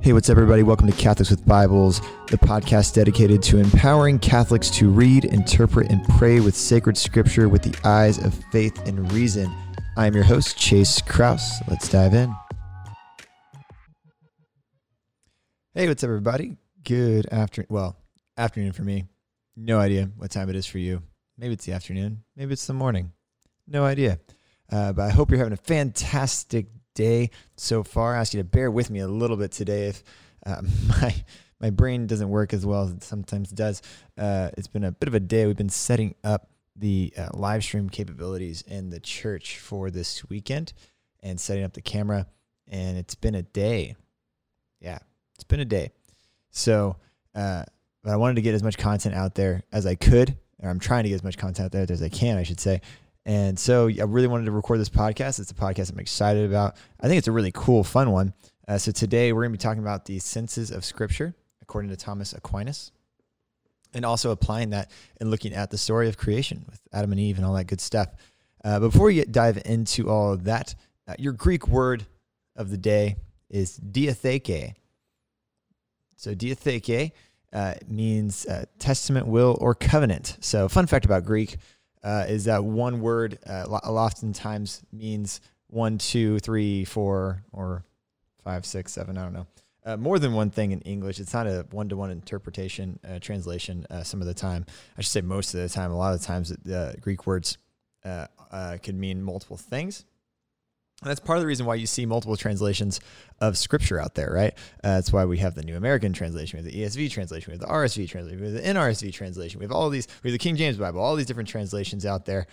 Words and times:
Hey, 0.00 0.12
what's 0.12 0.30
up, 0.30 0.36
everybody? 0.36 0.62
Welcome 0.62 0.86
to 0.86 0.96
Catholics 0.96 1.28
with 1.28 1.44
Bibles, 1.44 2.00
the 2.30 2.38
podcast 2.38 2.94
dedicated 2.94 3.42
to 3.42 3.58
empowering 3.58 4.20
Catholics 4.20 4.70
to 4.70 4.88
read, 4.88 5.24
interpret, 5.24 5.90
and 5.90 6.06
pray 6.10 6.38
with 6.38 6.54
sacred 6.54 6.96
scripture 6.96 7.48
with 7.48 7.62
the 7.62 7.76
eyes 7.86 8.16
of 8.24 8.32
faith 8.52 8.80
and 8.86 9.10
reason. 9.12 9.52
I 9.96 10.06
am 10.06 10.14
your 10.14 10.22
host, 10.22 10.56
Chase 10.56 11.02
Kraus. 11.02 11.60
Let's 11.68 11.88
dive 11.88 12.14
in. 12.14 12.32
Hey, 15.74 15.88
what's 15.88 16.04
up, 16.04 16.08
everybody? 16.08 16.56
Good 16.84 17.26
afternoon. 17.32 17.66
Well, 17.68 17.96
afternoon 18.36 18.72
for 18.72 18.82
me. 18.82 19.06
No 19.56 19.80
idea 19.80 20.10
what 20.16 20.30
time 20.30 20.48
it 20.48 20.54
is 20.54 20.64
for 20.64 20.78
you. 20.78 21.02
Maybe 21.36 21.54
it's 21.54 21.66
the 21.66 21.72
afternoon. 21.72 22.22
Maybe 22.36 22.52
it's 22.52 22.66
the 22.68 22.72
morning. 22.72 23.12
No 23.66 23.84
idea. 23.84 24.20
Uh, 24.70 24.92
but 24.92 25.02
I 25.02 25.10
hope 25.10 25.30
you're 25.30 25.38
having 25.38 25.52
a 25.52 25.56
fantastic 25.56 26.68
day 26.98 27.30
so 27.56 27.84
far. 27.84 28.16
I 28.16 28.18
ask 28.18 28.34
you 28.34 28.40
to 28.40 28.44
bear 28.44 28.70
with 28.72 28.90
me 28.90 28.98
a 28.98 29.08
little 29.08 29.36
bit 29.36 29.52
today 29.52 29.86
if 29.86 30.02
uh, 30.44 30.62
my 30.88 31.14
my 31.60 31.70
brain 31.70 32.06
doesn't 32.06 32.28
work 32.28 32.52
as 32.52 32.66
well 32.66 32.82
as 32.82 32.92
it 32.92 33.04
sometimes 33.04 33.50
does. 33.50 33.82
Uh, 34.16 34.50
it's 34.58 34.66
been 34.66 34.84
a 34.84 34.92
bit 34.92 35.08
of 35.08 35.14
a 35.14 35.20
day. 35.20 35.46
We've 35.46 35.56
been 35.56 35.68
setting 35.68 36.14
up 36.24 36.50
the 36.76 37.12
uh, 37.16 37.28
live 37.34 37.62
stream 37.62 37.88
capabilities 37.88 38.62
in 38.62 38.90
the 38.90 39.00
church 39.00 39.58
for 39.58 39.90
this 39.90 40.28
weekend 40.28 40.72
and 41.20 41.40
setting 41.40 41.64
up 41.64 41.72
the 41.72 41.82
camera, 41.82 42.26
and 42.68 42.98
it's 42.98 43.14
been 43.14 43.34
a 43.34 43.42
day. 43.42 43.96
Yeah, 44.80 44.98
it's 45.34 45.44
been 45.44 45.60
a 45.60 45.64
day. 45.64 45.90
So, 46.50 46.96
uh, 47.34 47.64
but 48.02 48.12
I 48.12 48.16
wanted 48.16 48.36
to 48.36 48.42
get 48.42 48.54
as 48.54 48.62
much 48.62 48.76
content 48.76 49.14
out 49.14 49.34
there 49.34 49.62
as 49.72 49.86
I 49.86 49.94
could, 49.94 50.36
or 50.60 50.68
I'm 50.70 50.80
trying 50.80 51.04
to 51.04 51.08
get 51.08 51.16
as 51.16 51.24
much 51.24 51.38
content 51.38 51.66
out 51.66 51.72
there 51.72 51.86
as 51.88 52.02
I 52.02 52.08
can, 52.08 52.38
I 52.38 52.42
should 52.42 52.60
say. 52.60 52.80
And 53.28 53.58
so 53.58 53.88
I 53.88 54.04
really 54.04 54.26
wanted 54.26 54.46
to 54.46 54.52
record 54.52 54.80
this 54.80 54.88
podcast. 54.88 55.38
It's 55.38 55.50
a 55.50 55.54
podcast 55.54 55.92
I'm 55.92 55.98
excited 55.98 56.46
about. 56.46 56.76
I 56.98 57.08
think 57.08 57.18
it's 57.18 57.28
a 57.28 57.32
really 57.32 57.52
cool, 57.52 57.84
fun 57.84 58.10
one. 58.10 58.32
Uh, 58.66 58.78
so 58.78 58.90
today 58.90 59.34
we're 59.34 59.42
going 59.42 59.52
to 59.52 59.58
be 59.58 59.62
talking 59.62 59.82
about 59.82 60.06
the 60.06 60.18
senses 60.18 60.70
of 60.70 60.82
Scripture, 60.82 61.34
according 61.60 61.90
to 61.90 61.96
Thomas 61.96 62.32
Aquinas, 62.32 62.90
and 63.92 64.06
also 64.06 64.30
applying 64.30 64.70
that 64.70 64.90
and 65.20 65.30
looking 65.30 65.52
at 65.52 65.70
the 65.70 65.76
story 65.76 66.08
of 66.08 66.16
creation 66.16 66.64
with 66.70 66.80
Adam 66.90 67.12
and 67.12 67.20
Eve 67.20 67.36
and 67.36 67.44
all 67.44 67.52
that 67.52 67.66
good 67.66 67.82
stuff. 67.82 68.08
Uh, 68.64 68.80
before 68.80 69.08
we 69.08 69.22
dive 69.26 69.60
into 69.66 70.08
all 70.08 70.32
of 70.32 70.44
that, 70.44 70.74
uh, 71.06 71.12
your 71.18 71.34
Greek 71.34 71.68
word 71.68 72.06
of 72.56 72.70
the 72.70 72.78
day 72.78 73.16
is 73.50 73.78
diatheke. 73.78 74.72
So 76.16 76.34
diatheke 76.34 77.12
uh, 77.52 77.74
means 77.86 78.46
uh, 78.46 78.64
testament, 78.78 79.26
will, 79.26 79.58
or 79.60 79.74
covenant. 79.74 80.38
So 80.40 80.66
fun 80.66 80.86
fact 80.86 81.04
about 81.04 81.26
Greek 81.26 81.58
uh, 82.08 82.24
is 82.26 82.44
that 82.44 82.64
one 82.64 83.02
word 83.02 83.38
uh, 83.46 83.64
oftentimes 83.64 84.80
means 84.90 85.42
one, 85.66 85.98
two, 85.98 86.38
three, 86.38 86.86
four, 86.86 87.44
or 87.52 87.84
five, 88.42 88.64
six, 88.64 88.92
seven. 88.94 89.18
I 89.18 89.24
don't 89.24 89.34
know. 89.34 89.46
Uh, 89.84 89.98
more 89.98 90.18
than 90.18 90.32
one 90.32 90.48
thing 90.48 90.72
in 90.72 90.80
English. 90.82 91.20
It's 91.20 91.34
not 91.34 91.46
a 91.46 91.66
one 91.70 91.90
to 91.90 91.98
one 91.98 92.10
interpretation, 92.10 92.98
uh, 93.06 93.18
translation 93.18 93.86
uh, 93.90 94.04
some 94.04 94.22
of 94.22 94.26
the 94.26 94.32
time. 94.32 94.64
I 94.96 95.02
should 95.02 95.12
say 95.12 95.20
most 95.20 95.52
of 95.52 95.60
the 95.60 95.68
time. 95.68 95.90
A 95.90 95.96
lot 95.98 96.14
of 96.14 96.20
the 96.20 96.26
times, 96.26 96.48
the 96.48 96.96
Greek 97.02 97.26
words 97.26 97.58
uh, 98.06 98.26
could 98.82 98.94
mean 98.94 99.22
multiple 99.22 99.58
things. 99.58 100.06
And 101.00 101.08
that's 101.08 101.20
part 101.20 101.36
of 101.36 101.42
the 101.42 101.46
reason 101.46 101.64
why 101.64 101.76
you 101.76 101.86
see 101.86 102.06
multiple 102.06 102.36
translations 102.36 102.98
of 103.40 103.56
scripture 103.56 104.00
out 104.00 104.16
there, 104.16 104.32
right? 104.32 104.52
Uh, 104.82 104.96
that's 104.96 105.12
why 105.12 105.24
we 105.26 105.38
have 105.38 105.54
the 105.54 105.62
New 105.62 105.76
American 105.76 106.12
translation, 106.12 106.58
we 106.58 106.64
have 106.64 106.96
the 106.96 107.04
ESV 107.04 107.10
translation, 107.12 107.52
we 107.52 107.58
have 107.58 107.60
the 107.60 107.72
RSV 107.72 108.08
translation, 108.08 108.40
we 108.40 108.52
have 108.52 108.62
the 108.62 108.68
NRSV 108.68 109.12
translation, 109.12 109.60
we 109.60 109.64
have 109.64 109.70
all 109.70 109.90
these, 109.90 110.08
we 110.24 110.30
have 110.30 110.34
the 110.34 110.42
King 110.42 110.56
James 110.56 110.76
Bible, 110.76 111.00
all 111.00 111.14
these 111.14 111.26
different 111.26 111.48
translations 111.48 112.04
out 112.04 112.24
there, 112.24 112.48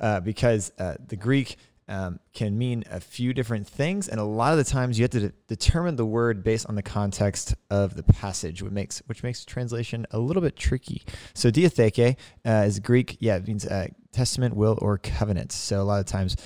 uh, 0.00 0.20
because 0.20 0.72
uh, 0.78 0.94
the 1.08 1.16
Greek 1.16 1.58
um, 1.90 2.20
can 2.32 2.56
mean 2.56 2.84
a 2.90 3.00
few 3.00 3.34
different 3.34 3.66
things, 3.66 4.08
and 4.08 4.18
a 4.18 4.24
lot 4.24 4.52
of 4.52 4.58
the 4.58 4.64
times 4.64 4.98
you 4.98 5.02
have 5.02 5.10
to 5.10 5.20
de- 5.20 5.32
determine 5.48 5.96
the 5.96 6.06
word 6.06 6.42
based 6.42 6.66
on 6.68 6.76
the 6.76 6.82
context 6.82 7.54
of 7.68 7.96
the 7.96 8.04
passage, 8.04 8.62
which 8.62 8.72
makes 8.72 9.02
which 9.06 9.24
makes 9.24 9.44
translation 9.44 10.06
a 10.12 10.18
little 10.18 10.40
bit 10.40 10.56
tricky. 10.56 11.02
So 11.34 11.50
diatheke 11.50 12.16
uh, 12.46 12.50
is 12.64 12.78
Greek, 12.78 13.16
yeah, 13.18 13.36
it 13.36 13.46
means 13.46 13.66
uh, 13.66 13.88
testament, 14.12 14.54
will, 14.54 14.78
or 14.80 14.98
covenant. 14.98 15.50
So 15.50 15.80
a 15.80 15.82
lot 15.82 15.98
of 15.98 16.06
times 16.06 16.36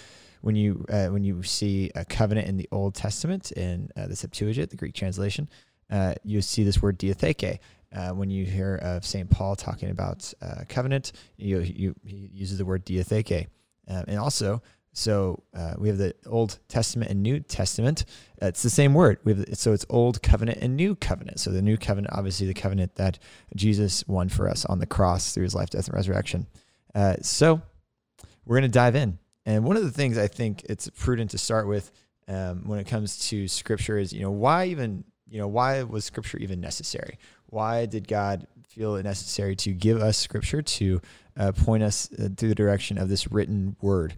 when 0.45 0.57
you 0.57 0.85
uh, 0.91 1.07
when 1.07 1.25
you 1.25 1.43
see 1.43 1.91
a 1.95 2.05
covenant 2.05 2.47
in 2.47 2.59
the 2.59 2.69
Old 2.71 2.95
Testament 2.95 3.51
in 3.53 3.89
uh, 3.97 4.07
the 4.07 4.15
Septuagint, 4.15 4.69
the 4.69 4.77
Greek 4.77 4.95
translation, 4.95 5.49
uh, 5.91 6.15
you 6.23 6.43
see 6.43 6.65
this 6.65 6.83
word 6.83 6.99
diatheke. 6.99 7.59
Uh, 7.91 8.11
when 8.11 8.29
you 8.29 8.45
hear 8.45 8.75
of 8.83 9.07
Saint 9.07 9.31
Paul 9.31 9.57
talking 9.57 9.89
about 9.89 10.35
uh, 10.43 10.65
covenant, 10.69 11.13
you, 11.39 11.61
you, 11.61 11.95
he 12.05 12.29
uses 12.31 12.59
the 12.59 12.65
word 12.67 12.85
diatheke, 12.85 13.47
um, 13.89 14.05
and 14.07 14.19
also 14.19 14.61
so 14.93 15.43
uh, 15.57 15.75
we 15.79 15.89
have 15.89 15.97
the 15.97 16.15
Old 16.27 16.59
Testament 16.69 17.11
and 17.11 17.23
New 17.23 17.41
Testament. 17.41 18.05
it's 18.43 18.63
the 18.63 18.69
same 18.69 18.93
word. 18.93 19.21
Have 19.27 19.47
so 19.55 19.73
it's 19.73 19.87
Old 19.89 20.23
Covenant 20.23 20.59
and 20.61 20.77
New 20.77 20.95
Covenant. 20.95 21.41
So 21.41 21.53
the 21.53 21.63
New 21.63 21.79
Covenant, 21.79 22.15
obviously, 22.15 22.47
the 22.47 22.55
covenant 22.55 22.97
that 22.97 23.19
Jesus 23.57 24.07
won 24.07 24.29
for 24.29 24.51
us 24.51 24.67
on 24.67 24.79
the 24.79 24.87
cross 24.87 25.33
through 25.33 25.45
His 25.45 25.55
life, 25.55 25.71
death, 25.71 25.87
and 25.87 25.95
resurrection. 25.95 26.47
so 27.23 27.63
we're 28.45 28.57
going 28.57 28.71
to 28.71 28.79
dive 28.79 28.95
in. 28.95 29.19
And 29.47 29.65
one 29.65 29.77
of 29.77 29.85
the 29.85 29.91
things 29.91 30.17
I 30.17 30.27
think 30.27 30.65
it's 30.69 30.89
prudent 30.91 31.31
to 31.33 31.39
start 31.39 31.69
with 31.69 31.93
um, 32.29 32.67
when 32.67 32.79
it 32.79 32.87
comes 32.87 33.19
to 33.29 33.47
scripture 33.49 33.99
is, 33.99 34.13
you 34.13 34.21
know, 34.21 34.31
why 34.31 34.67
even, 34.67 35.05
you 35.29 35.39
know, 35.39 35.49
why 35.49 35.83
was 35.83 36.05
scripture 36.05 36.39
even 36.39 36.61
necessary? 36.61 37.19
Why 37.47 37.87
did 37.87 38.09
God 38.09 38.47
feel 38.67 38.97
it 38.97 39.03
necessary 39.03 39.55
to 39.57 39.73
give 39.73 40.01
us 40.01 40.17
scripture 40.17 40.63
to 40.63 41.01
uh, 41.37 41.53
point 41.53 41.83
us 41.83 42.11
uh, 42.13 42.29
through 42.37 42.49
the 42.49 42.55
direction 42.55 42.97
of 42.97 43.09
this 43.09 43.31
written 43.31 43.77
word? 43.81 44.15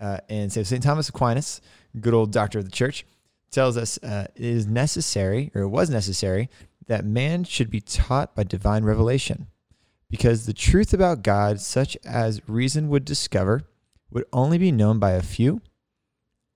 Uh, 0.00 0.18
and 0.28 0.52
so 0.52 0.62
St. 0.62 0.82
Thomas 0.82 1.08
Aquinas, 1.08 1.60
good 2.00 2.14
old 2.14 2.30
doctor 2.30 2.60
of 2.60 2.64
the 2.64 2.70
church, 2.70 3.04
tells 3.50 3.76
us 3.76 3.98
uh, 4.02 4.26
it 4.36 4.44
is 4.44 4.66
necessary, 4.66 5.50
or 5.54 5.62
it 5.62 5.68
was 5.68 5.90
necessary, 5.90 6.48
that 6.86 7.04
man 7.04 7.44
should 7.44 7.70
be 7.70 7.80
taught 7.80 8.34
by 8.34 8.44
divine 8.44 8.84
revelation. 8.84 9.48
Because 10.10 10.46
the 10.46 10.54
truth 10.54 10.94
about 10.94 11.22
God, 11.22 11.60
such 11.60 11.96
as 12.04 12.40
reason 12.46 12.88
would 12.88 13.04
discover, 13.04 13.64
would 14.10 14.24
only 14.32 14.58
be 14.58 14.72
known 14.72 14.98
by 14.98 15.12
a 15.12 15.22
few, 15.22 15.60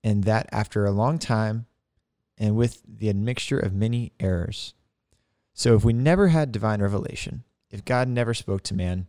and 0.03 0.23
that 0.23 0.47
after 0.51 0.85
a 0.85 0.91
long 0.91 1.19
time 1.19 1.65
and 2.37 2.55
with 2.55 2.81
the 2.87 3.09
admixture 3.09 3.59
of 3.59 3.73
many 3.73 4.11
errors. 4.19 4.73
So, 5.53 5.75
if 5.75 5.83
we 5.83 5.93
never 5.93 6.29
had 6.29 6.51
divine 6.51 6.81
revelation, 6.81 7.43
if 7.69 7.85
God 7.85 8.07
never 8.07 8.33
spoke 8.33 8.63
to 8.63 8.73
man, 8.73 9.07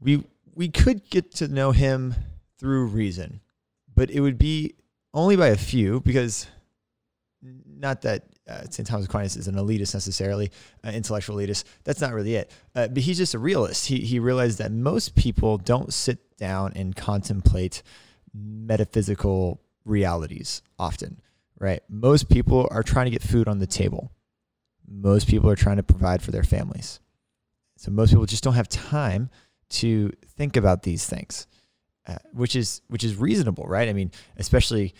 we, 0.00 0.24
we 0.54 0.68
could 0.68 1.08
get 1.10 1.32
to 1.36 1.48
know 1.48 1.72
him 1.72 2.14
through 2.58 2.86
reason, 2.86 3.40
but 3.94 4.10
it 4.10 4.20
would 4.20 4.38
be 4.38 4.74
only 5.14 5.36
by 5.36 5.48
a 5.48 5.56
few 5.56 6.00
because 6.00 6.46
not 7.42 8.02
that 8.02 8.24
uh, 8.48 8.62
St. 8.70 8.86
Thomas 8.86 9.06
Aquinas 9.06 9.36
is 9.36 9.48
an 9.48 9.56
elitist 9.56 9.94
necessarily, 9.94 10.50
uh, 10.84 10.90
intellectual 10.90 11.36
elitist. 11.36 11.64
That's 11.84 12.00
not 12.00 12.12
really 12.12 12.34
it. 12.36 12.50
Uh, 12.74 12.88
but 12.88 13.02
he's 13.02 13.18
just 13.18 13.34
a 13.34 13.38
realist. 13.38 13.86
He, 13.86 14.00
he 14.00 14.18
realized 14.18 14.58
that 14.58 14.72
most 14.72 15.14
people 15.14 15.58
don't 15.58 15.92
sit 15.92 16.36
down 16.38 16.72
and 16.74 16.96
contemplate 16.96 17.82
metaphysical 18.34 19.60
realities 19.84 20.62
often, 20.78 21.20
right? 21.58 21.82
Most 21.88 22.28
people 22.28 22.68
are 22.70 22.82
trying 22.82 23.06
to 23.06 23.10
get 23.10 23.22
food 23.22 23.48
on 23.48 23.58
the 23.58 23.66
table. 23.66 24.12
Most 24.86 25.28
people 25.28 25.50
are 25.50 25.56
trying 25.56 25.76
to 25.76 25.82
provide 25.82 26.22
for 26.22 26.30
their 26.30 26.42
families. 26.42 27.00
So 27.76 27.90
most 27.90 28.10
people 28.10 28.26
just 28.26 28.42
don't 28.42 28.54
have 28.54 28.68
time 28.68 29.30
to 29.70 30.10
think 30.36 30.56
about 30.56 30.82
these 30.82 31.06
things, 31.06 31.46
uh, 32.06 32.16
which 32.32 32.56
is 32.56 32.80
which 32.88 33.04
is 33.04 33.16
reasonable, 33.16 33.64
right? 33.64 33.88
I 33.88 33.92
mean, 33.92 34.10
especially 34.36 34.94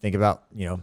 think 0.00 0.14
about 0.14 0.44
you 0.52 0.66
know 0.66 0.80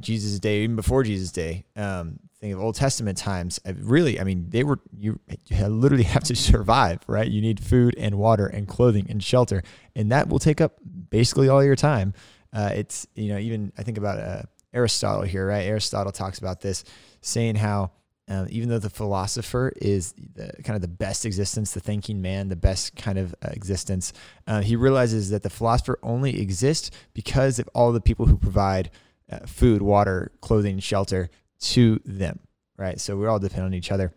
Jesus' 0.00 0.38
day, 0.38 0.62
even 0.62 0.76
before 0.76 1.02
Jesus' 1.02 1.32
day. 1.32 1.64
Um, 1.76 2.18
think 2.40 2.54
of 2.54 2.60
Old 2.60 2.74
Testament 2.74 3.18
times. 3.18 3.60
I 3.66 3.70
Really, 3.70 4.20
I 4.20 4.24
mean, 4.24 4.46
they 4.48 4.64
were 4.64 4.80
you, 4.96 5.20
you 5.46 5.66
literally 5.66 6.04
have 6.04 6.24
to 6.24 6.36
survive, 6.36 7.00
right? 7.06 7.28
You 7.28 7.40
need 7.40 7.60
food 7.60 7.94
and 7.98 8.16
water 8.16 8.46
and 8.46 8.66
clothing 8.66 9.06
and 9.08 9.22
shelter, 9.22 9.62
and 9.94 10.12
that 10.12 10.28
will 10.28 10.38
take 10.38 10.60
up 10.60 10.78
basically 11.10 11.48
all 11.48 11.62
your 11.62 11.76
time. 11.76 12.14
Uh, 12.52 12.70
it's 12.74 13.06
you 13.14 13.28
know 13.28 13.38
even 13.38 13.72
I 13.78 13.82
think 13.82 13.98
about 13.98 14.18
uh, 14.18 14.42
Aristotle 14.72 15.22
here, 15.22 15.46
right? 15.46 15.62
Aristotle 15.62 16.12
talks 16.12 16.38
about 16.38 16.60
this, 16.60 16.84
saying 17.20 17.56
how 17.56 17.92
um, 18.28 18.46
even 18.50 18.68
though 18.68 18.78
the 18.78 18.90
philosopher 18.90 19.72
is 19.76 20.14
the, 20.34 20.52
kind 20.64 20.76
of 20.76 20.80
the 20.80 20.88
best 20.88 21.26
existence, 21.26 21.72
the 21.72 21.80
thinking 21.80 22.22
man, 22.22 22.48
the 22.48 22.56
best 22.56 22.94
kind 22.96 23.18
of 23.18 23.34
uh, 23.44 23.48
existence, 23.50 24.12
uh, 24.46 24.60
he 24.60 24.76
realizes 24.76 25.30
that 25.30 25.42
the 25.42 25.50
philosopher 25.50 25.98
only 26.02 26.40
exists 26.40 26.90
because 27.14 27.58
of 27.58 27.68
all 27.74 27.92
the 27.92 28.00
people 28.00 28.26
who 28.26 28.36
provide 28.36 28.90
uh, 29.32 29.46
food, 29.46 29.82
water, 29.82 30.30
clothing, 30.40 30.78
shelter 30.78 31.30
to 31.60 32.00
them, 32.04 32.40
right? 32.76 33.00
So 33.00 33.16
we're 33.16 33.28
all 33.28 33.38
dependent 33.38 33.72
on 33.72 33.74
each 33.74 33.92
other. 33.92 34.12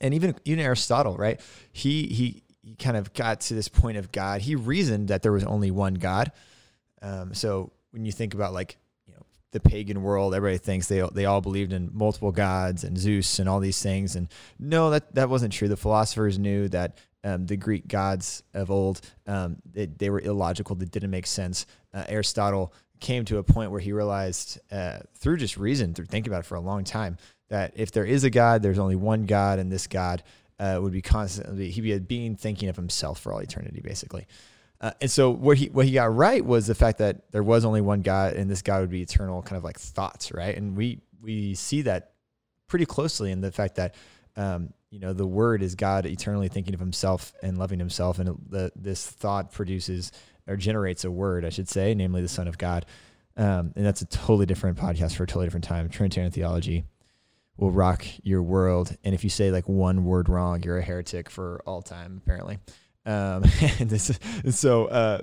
And 0.00 0.14
even 0.14 0.34
even 0.44 0.64
Aristotle, 0.64 1.16
right? 1.16 1.40
He 1.72 2.06
he 2.06 2.42
he 2.62 2.74
kind 2.74 2.96
of 2.96 3.12
got 3.12 3.40
to 3.42 3.54
this 3.54 3.68
point 3.68 3.96
of 3.96 4.12
God. 4.12 4.40
He 4.40 4.56
reasoned 4.56 5.08
that 5.08 5.22
there 5.22 5.32
was 5.32 5.44
only 5.44 5.70
one 5.70 5.94
God. 5.94 6.32
Um, 7.00 7.34
so 7.34 7.72
when 7.90 8.04
you 8.04 8.12
think 8.12 8.34
about 8.34 8.52
like 8.52 8.76
you 9.06 9.14
know 9.14 9.22
the 9.52 9.60
pagan 9.60 10.02
world, 10.02 10.34
everybody 10.34 10.58
thinks 10.58 10.88
they 10.88 11.06
they 11.12 11.24
all 11.24 11.40
believed 11.40 11.72
in 11.72 11.90
multiple 11.92 12.32
gods 12.32 12.84
and 12.84 12.98
Zeus 12.98 13.38
and 13.38 13.48
all 13.48 13.60
these 13.60 13.80
things. 13.80 14.16
And 14.16 14.28
no, 14.58 14.90
that 14.90 15.14
that 15.14 15.28
wasn't 15.28 15.52
true. 15.52 15.68
The 15.68 15.76
philosophers 15.76 16.38
knew 16.38 16.68
that 16.68 16.98
um, 17.26 17.46
the 17.46 17.56
Greek 17.56 17.88
gods 17.88 18.44
of 18.54 18.70
old, 18.70 19.00
um, 19.26 19.56
they, 19.68 19.86
they, 19.86 20.10
were 20.10 20.20
illogical. 20.20 20.76
They 20.76 20.84
didn't 20.84 21.10
make 21.10 21.26
sense. 21.26 21.66
Uh, 21.92 22.04
Aristotle 22.08 22.72
came 23.00 23.24
to 23.26 23.38
a 23.38 23.42
point 23.42 23.70
where 23.70 23.80
he 23.80 23.92
realized 23.92 24.58
uh, 24.70 25.00
through 25.14 25.36
just 25.38 25.56
reason, 25.56 25.94
through 25.94 26.06
thinking 26.06 26.32
about 26.32 26.40
it 26.40 26.46
for 26.46 26.56
a 26.56 26.60
long 26.60 26.84
time, 26.84 27.16
that 27.48 27.72
if 27.76 27.92
there 27.92 28.04
is 28.04 28.24
a 28.24 28.30
God, 28.30 28.62
there's 28.62 28.78
only 28.78 28.96
one 28.96 29.24
God, 29.24 29.58
and 29.58 29.70
this 29.70 29.86
God 29.86 30.22
uh, 30.58 30.78
would 30.80 30.92
be 30.92 31.02
constantly 31.02 31.70
he'd 31.70 31.80
be 31.82 31.92
a 31.92 32.00
being 32.00 32.36
thinking 32.36 32.68
of 32.68 32.76
himself 32.76 33.20
for 33.20 33.32
all 33.32 33.40
eternity, 33.40 33.80
basically. 33.82 34.26
Uh, 34.80 34.92
and 35.00 35.10
so 35.10 35.30
what 35.30 35.56
he 35.56 35.66
what 35.66 35.86
he 35.86 35.92
got 35.92 36.14
right 36.14 36.44
was 36.44 36.66
the 36.66 36.74
fact 36.74 36.98
that 36.98 37.30
there 37.30 37.42
was 37.42 37.64
only 37.64 37.80
one 37.80 38.02
God, 38.02 38.34
and 38.34 38.50
this 38.50 38.62
God 38.62 38.80
would 38.80 38.90
be 38.90 39.02
eternal, 39.02 39.42
kind 39.42 39.56
of 39.56 39.64
like 39.64 39.78
thoughts, 39.78 40.32
right? 40.32 40.56
And 40.56 40.76
we 40.76 41.00
we 41.20 41.54
see 41.54 41.82
that 41.82 42.12
pretty 42.68 42.86
closely 42.86 43.30
in 43.30 43.40
the 43.40 43.52
fact 43.52 43.76
that 43.76 43.94
um, 44.36 44.72
you 44.90 44.98
know 45.00 45.12
the 45.12 45.26
Word 45.26 45.62
is 45.62 45.74
God 45.74 46.04
eternally 46.04 46.48
thinking 46.48 46.74
of 46.74 46.80
Himself 46.80 47.32
and 47.42 47.56
loving 47.58 47.78
Himself, 47.78 48.18
and 48.18 48.38
the, 48.48 48.70
this 48.76 49.06
thought 49.06 49.52
produces 49.52 50.12
or 50.46 50.56
generates 50.56 51.04
a 51.04 51.10
word, 51.10 51.44
I 51.44 51.50
should 51.50 51.68
say, 51.68 51.94
namely 51.94 52.22
the 52.22 52.28
Son 52.28 52.48
of 52.48 52.58
God. 52.58 52.86
Um, 53.36 53.72
and 53.76 53.84
that's 53.84 54.02
a 54.02 54.06
totally 54.06 54.46
different 54.46 54.78
podcast 54.78 55.16
for 55.16 55.24
a 55.24 55.26
totally 55.26 55.46
different 55.46 55.64
time. 55.64 55.88
Trinitarian 55.88 56.32
theology 56.32 56.84
will 57.56 57.70
rock 57.70 58.04
your 58.22 58.42
world. 58.42 58.96
And 59.04 59.14
if 59.14 59.24
you 59.24 59.30
say 59.30 59.50
like 59.50 59.68
one 59.68 60.04
word 60.04 60.28
wrong, 60.28 60.62
you're 60.62 60.78
a 60.78 60.82
heretic 60.82 61.28
for 61.28 61.62
all 61.66 61.82
time, 61.82 62.20
apparently. 62.22 62.58
Um, 63.04 63.44
and 63.78 63.90
this, 63.90 64.18
so 64.50 64.86
uh, 64.86 65.22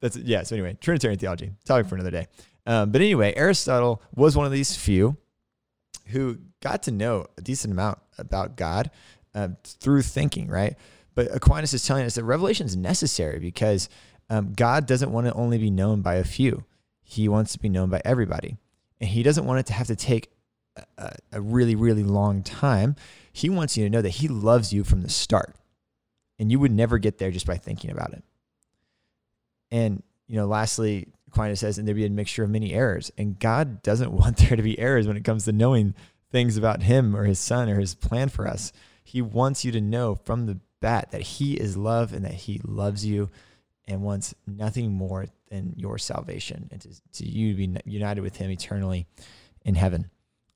that's 0.00 0.16
yeah. 0.16 0.42
So 0.42 0.54
anyway, 0.56 0.76
Trinitarian 0.80 1.18
theology 1.18 1.52
topic 1.64 1.86
for 1.86 1.94
another 1.94 2.10
day. 2.10 2.26
Um, 2.66 2.90
but 2.92 3.00
anyway, 3.00 3.32
Aristotle 3.34 4.02
was 4.14 4.36
one 4.36 4.46
of 4.46 4.52
these 4.52 4.76
few 4.76 5.16
who 6.08 6.38
got 6.60 6.82
to 6.84 6.90
know 6.90 7.26
a 7.36 7.40
decent 7.40 7.72
amount 7.72 7.98
about 8.18 8.56
God 8.56 8.90
uh, 9.34 9.48
through 9.64 10.02
thinking, 10.02 10.48
right? 10.48 10.76
But 11.14 11.34
Aquinas 11.34 11.74
is 11.74 11.84
telling 11.84 12.04
us 12.04 12.14
that 12.14 12.24
revelation 12.24 12.66
is 12.66 12.76
necessary 12.76 13.38
because 13.38 13.88
um, 14.30 14.52
God 14.52 14.86
doesn't 14.86 15.12
want 15.12 15.26
to 15.26 15.32
only 15.34 15.58
be 15.58 15.70
known 15.70 16.02
by 16.02 16.14
a 16.14 16.24
few. 16.24 16.64
He 17.02 17.28
wants 17.28 17.52
to 17.52 17.58
be 17.58 17.68
known 17.68 17.90
by 17.90 18.02
everybody. 18.04 18.58
And 19.00 19.10
he 19.10 19.22
doesn't 19.22 19.46
want 19.46 19.60
it 19.60 19.66
to 19.66 19.72
have 19.72 19.86
to 19.86 19.96
take 19.96 20.30
a, 20.98 21.16
a 21.32 21.40
really, 21.40 21.74
really 21.74 22.04
long 22.04 22.42
time. 22.42 22.96
He 23.32 23.48
wants 23.48 23.76
you 23.76 23.84
to 23.84 23.90
know 23.90 24.02
that 24.02 24.10
he 24.10 24.28
loves 24.28 24.72
you 24.72 24.84
from 24.84 25.02
the 25.02 25.08
start. 25.08 25.56
And 26.38 26.52
you 26.52 26.60
would 26.60 26.72
never 26.72 26.98
get 26.98 27.18
there 27.18 27.30
just 27.30 27.46
by 27.46 27.56
thinking 27.56 27.90
about 27.90 28.12
it. 28.12 28.22
And, 29.70 30.02
you 30.26 30.36
know, 30.36 30.46
lastly, 30.46 31.08
Aquinas 31.28 31.60
says, 31.60 31.78
and 31.78 31.86
there 31.86 31.94
be 31.94 32.06
a 32.06 32.10
mixture 32.10 32.44
of 32.44 32.50
many 32.50 32.72
errors. 32.72 33.10
And 33.18 33.38
God 33.38 33.82
doesn't 33.82 34.12
want 34.12 34.36
there 34.36 34.56
to 34.56 34.62
be 34.62 34.78
errors 34.78 35.06
when 35.06 35.16
it 35.16 35.24
comes 35.24 35.44
to 35.44 35.52
knowing 35.52 35.94
things 36.30 36.56
about 36.56 36.82
him 36.82 37.16
or 37.16 37.24
his 37.24 37.38
son 37.38 37.68
or 37.68 37.80
his 37.80 37.94
plan 37.94 38.28
for 38.28 38.46
us. 38.46 38.72
He 39.02 39.22
wants 39.22 39.64
you 39.64 39.72
to 39.72 39.80
know 39.80 40.14
from 40.14 40.46
the 40.46 40.60
bat 40.80 41.10
that 41.10 41.22
he 41.22 41.54
is 41.54 41.76
love 41.76 42.12
and 42.12 42.24
that 42.24 42.34
he 42.34 42.60
loves 42.64 43.04
you 43.04 43.30
and 43.86 44.02
wants 44.02 44.34
nothing 44.46 44.92
more 44.92 45.26
than 45.50 45.74
your 45.76 45.98
salvation 45.98 46.68
and 46.70 46.80
to, 46.80 46.88
to 47.12 47.26
you 47.26 47.52
to 47.52 47.56
be 47.56 47.80
united 47.84 48.20
with 48.20 48.36
him 48.36 48.50
eternally 48.50 49.06
in 49.64 49.74
heaven. 49.74 50.10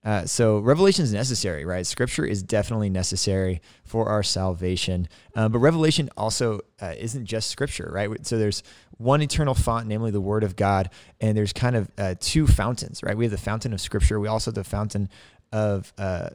Uh, 0.04 0.26
so 0.26 0.58
revelation 0.58 1.04
is 1.04 1.12
necessary, 1.12 1.64
right? 1.64 1.86
Scripture 1.86 2.24
is 2.24 2.42
definitely 2.42 2.90
necessary 2.90 3.60
for 3.84 4.08
our 4.08 4.22
salvation. 4.22 5.08
Uh, 5.34 5.48
but 5.48 5.60
revelation 5.60 6.10
also 6.16 6.60
uh, 6.80 6.92
isn't 6.98 7.24
just 7.24 7.48
scripture, 7.48 7.88
right? 7.92 8.26
So 8.26 8.36
there's 8.36 8.64
one 9.02 9.22
eternal 9.22 9.54
font, 9.54 9.86
namely 9.86 10.10
the 10.10 10.20
Word 10.20 10.44
of 10.44 10.56
God, 10.56 10.90
and 11.20 11.36
there's 11.36 11.52
kind 11.52 11.76
of 11.76 11.90
uh, 11.98 12.14
two 12.20 12.46
fountains, 12.46 13.02
right? 13.02 13.16
We 13.16 13.24
have 13.24 13.32
the 13.32 13.38
fountain 13.38 13.72
of 13.72 13.80
Scripture. 13.80 14.20
We 14.20 14.28
also 14.28 14.50
have 14.50 14.54
the 14.56 14.64
fountain 14.64 15.08
of 15.52 15.92
uh, 15.98 16.30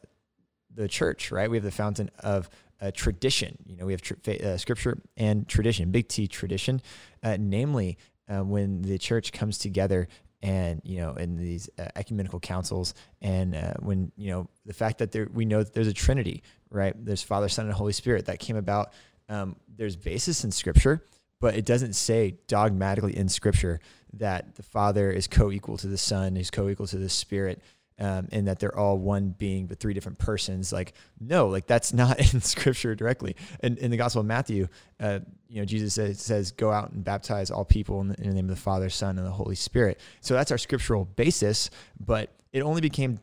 the 0.74 0.88
church, 0.88 1.32
right? 1.32 1.50
We 1.50 1.58
have 1.58 1.64
the 1.64 1.72
fountain 1.72 2.10
of 2.20 2.50
uh, 2.82 2.92
tradition. 2.94 3.58
You 3.66 3.78
know, 3.78 3.86
we 3.86 3.94
have 3.94 4.02
tr- 4.02 4.16
uh, 4.44 4.58
scripture 4.58 5.02
and 5.16 5.48
tradition, 5.48 5.92
big 5.92 6.08
T 6.08 6.28
tradition, 6.28 6.82
uh, 7.24 7.38
namely 7.40 7.98
uh, 8.30 8.44
when 8.44 8.82
the 8.82 8.98
church 8.98 9.32
comes 9.32 9.58
together 9.58 10.08
and 10.44 10.82
you 10.84 11.00
know 11.00 11.14
in 11.14 11.36
these 11.36 11.70
uh, 11.80 11.88
ecumenical 11.96 12.40
councils 12.40 12.94
and 13.22 13.56
uh, 13.56 13.74
when 13.80 14.12
you 14.16 14.30
know 14.30 14.48
the 14.66 14.74
fact 14.74 15.00
that 15.00 15.12
there 15.12 15.28
we 15.34 15.46
know 15.46 15.64
that 15.64 15.74
there's 15.74 15.88
a 15.88 15.94
trinity 15.94 16.44
right 16.70 16.94
there's 17.06 17.24
father 17.24 17.50
son 17.50 17.66
and 17.66 17.74
holy 17.74 17.94
spirit 17.94 18.26
that 18.26 18.40
came 18.40 18.56
about 18.56 18.94
um, 19.30 19.56
there's 19.76 19.96
basis 19.96 20.44
in 20.44 20.52
scripture 20.52 21.04
but 21.40 21.56
it 21.56 21.66
doesn't 21.66 21.94
say 21.94 22.36
dogmatically 22.48 23.18
in 23.18 23.28
scripture 23.28 23.80
that 24.14 24.56
the 24.56 24.64
father 24.64 25.12
is 25.12 25.28
co-equal 25.28 25.78
to 25.78 25.88
the 25.88 25.98
son 25.98 26.38
is 26.38 26.52
co-equal 26.52 26.88
to 26.88 26.98
the 26.98 27.10
spirit 27.10 27.62
um, 28.00 28.28
and 28.32 28.48
that 28.48 28.60
they're 28.60 28.78
all 28.78 28.98
one 28.98 29.30
being 29.38 29.66
but 29.66 29.80
three 29.80 29.94
different 29.94 30.20
persons 30.20 30.72
like 30.72 30.94
no 31.20 31.48
like 31.48 31.66
that's 31.68 31.94
not 31.94 32.20
in 32.34 32.42
scripture 32.42 32.96
directly. 32.96 33.36
And 33.62 33.78
in 33.78 33.92
the 33.92 33.98
gospel 33.98 34.22
of 34.22 34.28
matthew 34.28 34.68
uh, 35.00 35.20
you 35.48 35.60
know 35.60 35.66
jesus 35.66 35.94
says, 35.94 36.22
says 36.22 36.52
go 36.52 36.72
out 36.72 36.92
and 36.92 37.04
baptize 37.04 37.52
all 37.52 37.66
people 37.66 38.02
in 38.02 38.10
the, 38.10 38.22
in 38.22 38.30
the, 38.30 38.36
name 38.36 38.46
of 38.50 38.56
the 38.56 38.62
father 38.62 38.90
son 38.90 39.18
and 39.18 39.26
the 39.26 39.32
holy 39.32 39.56
spirit. 39.56 40.00
So 40.22 40.34
that's 40.34 40.52
our 40.52 40.58
scriptural 40.58 41.06
basis 41.06 41.70
but 42.00 42.32
it 42.54 42.62
only 42.62 42.82
became 42.82 43.20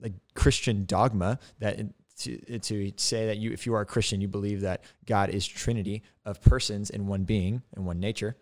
like 0.00 0.12
christian 0.34 0.84
dogma 0.84 1.38
that 1.58 1.78
to, 2.18 2.58
to 2.60 2.92
say 2.96 3.26
that 3.26 3.36
you 3.38 3.52
if 3.52 3.66
you 3.66 3.74
are 3.74 3.82
a 3.82 3.86
christian 3.86 4.20
you 4.20 4.28
believe 4.28 4.62
that 4.62 4.82
god 5.06 5.30
is 5.30 5.46
trinity 5.46 6.02
of 6.24 6.40
persons 6.40 6.90
in 6.90 7.06
one 7.06 7.24
being 7.24 7.62
and 7.74 7.86
one 7.86 8.00
nature 8.00 8.36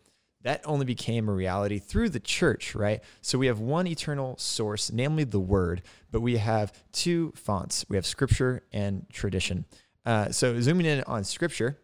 that 0.44 0.60
only 0.64 0.84
became 0.84 1.28
a 1.28 1.32
reality 1.32 1.78
through 1.78 2.10
the 2.10 2.20
church, 2.20 2.74
right? 2.74 3.02
So 3.22 3.38
we 3.38 3.46
have 3.46 3.60
one 3.60 3.86
eternal 3.86 4.36
source, 4.38 4.92
namely 4.92 5.24
the 5.24 5.40
Word, 5.40 5.82
but 6.12 6.20
we 6.20 6.36
have 6.36 6.72
two 6.92 7.32
fonts. 7.34 7.84
We 7.88 7.96
have 7.96 8.06
Scripture 8.06 8.62
and 8.72 9.06
tradition. 9.10 9.64
Uh, 10.06 10.30
so 10.30 10.60
zooming 10.60 10.86
in 10.86 11.02
on 11.06 11.24
Scripture, 11.24 11.78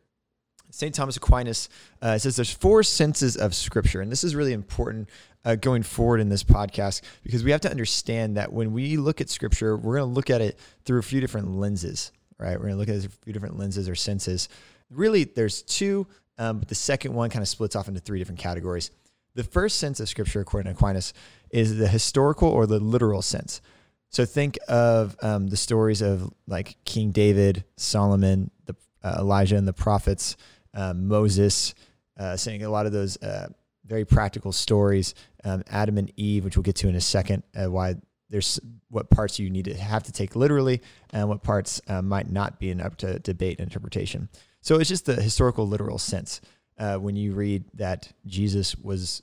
St. 0.70 0.94
Thomas 0.94 1.16
Aquinas 1.16 1.68
uh, 2.02 2.18
says 2.18 2.36
there's 2.36 2.52
four 2.52 2.82
senses 2.82 3.36
of 3.36 3.54
Scripture, 3.54 4.02
and 4.02 4.12
this 4.12 4.22
is 4.22 4.36
really 4.36 4.52
important 4.52 5.08
uh, 5.44 5.54
going 5.56 5.82
forward 5.82 6.20
in 6.20 6.28
this 6.28 6.44
podcast 6.44 7.00
because 7.22 7.42
we 7.42 7.50
have 7.50 7.62
to 7.62 7.70
understand 7.70 8.36
that 8.36 8.52
when 8.52 8.72
we 8.72 8.98
look 8.98 9.20
at 9.20 9.30
Scripture, 9.30 9.76
we're 9.76 9.96
going 9.96 10.08
to 10.08 10.14
look 10.14 10.30
at 10.30 10.40
it 10.40 10.58
through 10.84 10.98
a 10.98 11.02
few 11.02 11.20
different 11.20 11.56
lenses, 11.56 12.12
right? 12.38 12.58
We're 12.58 12.66
going 12.66 12.74
to 12.74 12.78
look 12.78 12.88
at 12.88 12.96
it 12.96 13.00
through 13.00 13.08
a 13.08 13.24
few 13.24 13.32
different 13.32 13.58
lenses 13.58 13.88
or 13.88 13.94
senses. 13.94 14.48
Really, 14.90 15.24
there's 15.24 15.62
two 15.62 16.06
um, 16.40 16.58
but 16.58 16.68
the 16.68 16.74
second 16.74 17.12
one 17.12 17.28
kind 17.28 17.42
of 17.42 17.48
splits 17.48 17.76
off 17.76 17.86
into 17.86 18.00
three 18.00 18.18
different 18.18 18.40
categories. 18.40 18.90
The 19.34 19.44
first 19.44 19.78
sense 19.78 20.00
of 20.00 20.08
scripture, 20.08 20.40
according 20.40 20.72
to 20.72 20.76
Aquinas, 20.76 21.12
is 21.50 21.76
the 21.76 21.86
historical 21.86 22.48
or 22.48 22.66
the 22.66 22.80
literal 22.80 23.20
sense. 23.20 23.60
So 24.08 24.24
think 24.24 24.58
of 24.66 25.16
um, 25.22 25.48
the 25.48 25.56
stories 25.56 26.00
of 26.00 26.32
like 26.48 26.76
King 26.84 27.10
David, 27.12 27.64
Solomon, 27.76 28.50
the, 28.64 28.74
uh, 29.04 29.16
Elijah, 29.18 29.56
and 29.56 29.68
the 29.68 29.74
prophets, 29.74 30.36
um, 30.74 31.06
Moses, 31.06 31.74
uh, 32.18 32.36
saying 32.36 32.64
a 32.64 32.70
lot 32.70 32.86
of 32.86 32.92
those 32.92 33.18
uh, 33.18 33.48
very 33.84 34.06
practical 34.06 34.50
stories, 34.50 35.14
um, 35.44 35.62
Adam 35.68 35.98
and 35.98 36.10
Eve, 36.16 36.44
which 36.44 36.56
we'll 36.56 36.62
get 36.62 36.76
to 36.76 36.88
in 36.88 36.96
a 36.96 37.00
second, 37.02 37.42
uh, 37.54 37.70
why 37.70 37.96
there's 38.30 38.58
what 38.88 39.10
parts 39.10 39.38
you 39.38 39.50
need 39.50 39.66
to 39.66 39.74
have 39.74 40.04
to 40.04 40.12
take 40.12 40.34
literally 40.34 40.80
and 41.10 41.28
what 41.28 41.42
parts 41.42 41.82
uh, 41.86 42.00
might 42.00 42.30
not 42.30 42.58
be 42.58 42.72
up 42.80 42.96
to 42.96 43.18
debate 43.18 43.60
interpretation. 43.60 44.30
So 44.60 44.78
it's 44.78 44.88
just 44.88 45.06
the 45.06 45.14
historical, 45.14 45.66
literal 45.66 45.98
sense 45.98 46.40
uh, 46.78 46.96
when 46.96 47.16
you 47.16 47.32
read 47.32 47.64
that 47.74 48.12
Jesus 48.26 48.76
was 48.76 49.22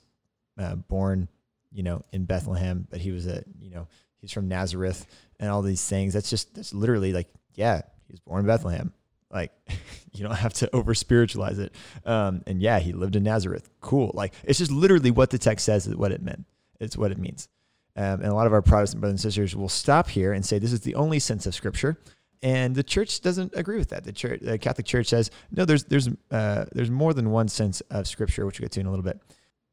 uh, 0.57 0.75
born, 0.75 1.27
you 1.71 1.83
know, 1.83 2.03
in 2.11 2.25
Bethlehem, 2.25 2.87
but 2.89 2.99
he 2.99 3.11
was 3.11 3.27
a, 3.27 3.43
you 3.59 3.69
know, 3.69 3.87
he's 4.19 4.31
from 4.31 4.47
Nazareth 4.47 5.05
and 5.39 5.49
all 5.49 5.61
these 5.61 5.87
things. 5.87 6.13
That's 6.13 6.29
just 6.29 6.55
that's 6.55 6.73
literally 6.73 7.13
like, 7.13 7.27
yeah, 7.53 7.81
he 8.07 8.13
was 8.13 8.19
born 8.19 8.41
in 8.41 8.47
Bethlehem. 8.47 8.93
Like, 9.31 9.51
you 10.13 10.23
don't 10.23 10.35
have 10.35 10.53
to 10.53 10.73
over 10.73 10.93
spiritualize 10.93 11.59
it. 11.59 11.73
Um, 12.05 12.43
and 12.47 12.61
yeah, 12.61 12.79
he 12.79 12.93
lived 12.93 13.15
in 13.15 13.23
Nazareth. 13.23 13.69
Cool. 13.81 14.11
Like, 14.13 14.33
it's 14.43 14.59
just 14.59 14.71
literally 14.71 15.11
what 15.11 15.29
the 15.29 15.37
text 15.37 15.65
says 15.65 15.87
is 15.87 15.95
what 15.95 16.11
it 16.11 16.21
meant. 16.21 16.45
It's 16.79 16.97
what 16.97 17.11
it 17.11 17.17
means. 17.17 17.47
Um, 17.95 18.21
and 18.21 18.25
a 18.25 18.35
lot 18.35 18.45
of 18.45 18.53
our 18.53 18.61
Protestant 18.61 19.01
brothers 19.01 19.13
and 19.13 19.21
sisters 19.21 19.55
will 19.55 19.69
stop 19.69 20.07
here 20.07 20.31
and 20.31 20.45
say 20.45 20.59
this 20.59 20.71
is 20.71 20.81
the 20.81 20.95
only 20.95 21.17
sense 21.17 21.47
of 21.47 21.55
Scripture. 21.55 21.97
And 22.43 22.75
the 22.75 22.83
church 22.83 23.21
doesn't 23.21 23.53
agree 23.55 23.77
with 23.77 23.89
that. 23.89 24.03
The 24.03 24.11
church, 24.11 24.41
the 24.41 24.57
Catholic 24.57 24.85
Church 24.85 25.07
says, 25.07 25.31
no, 25.51 25.65
there's 25.65 25.85
there's 25.85 26.09
uh, 26.29 26.65
there's 26.71 26.91
more 26.91 27.13
than 27.13 27.31
one 27.31 27.47
sense 27.47 27.81
of 27.89 28.07
Scripture, 28.07 28.45
which 28.45 28.59
we'll 28.59 28.65
get 28.65 28.73
to 28.73 28.79
in 28.79 28.85
a 28.85 28.91
little 28.91 29.03
bit. 29.03 29.19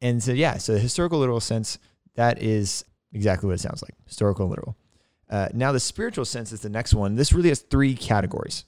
And 0.01 0.23
so, 0.23 0.33
yeah, 0.33 0.59
so 0.59 0.73
the 0.73 0.79
historical 0.79 1.19
literal 1.19 1.41
sense 1.41 1.79
that 2.15 2.43
is 2.43 2.85
exactly 3.13 3.47
what 3.47 3.55
it 3.55 3.61
sounds 3.61 3.83
like, 3.83 3.95
historical 4.07 4.49
literal. 4.49 4.77
Uh, 5.31 5.49
now, 5.55 5.73
the 5.73 5.81
spiritual 5.81 6.25
sense 6.25 6.53
is 6.53 6.61
the 6.61 6.69
next 6.69 6.95
one. 6.95 7.15
This 7.15 7.33
really 7.33 7.49
has 7.49 7.61
three 7.61 7.95
categories. 7.95 8.65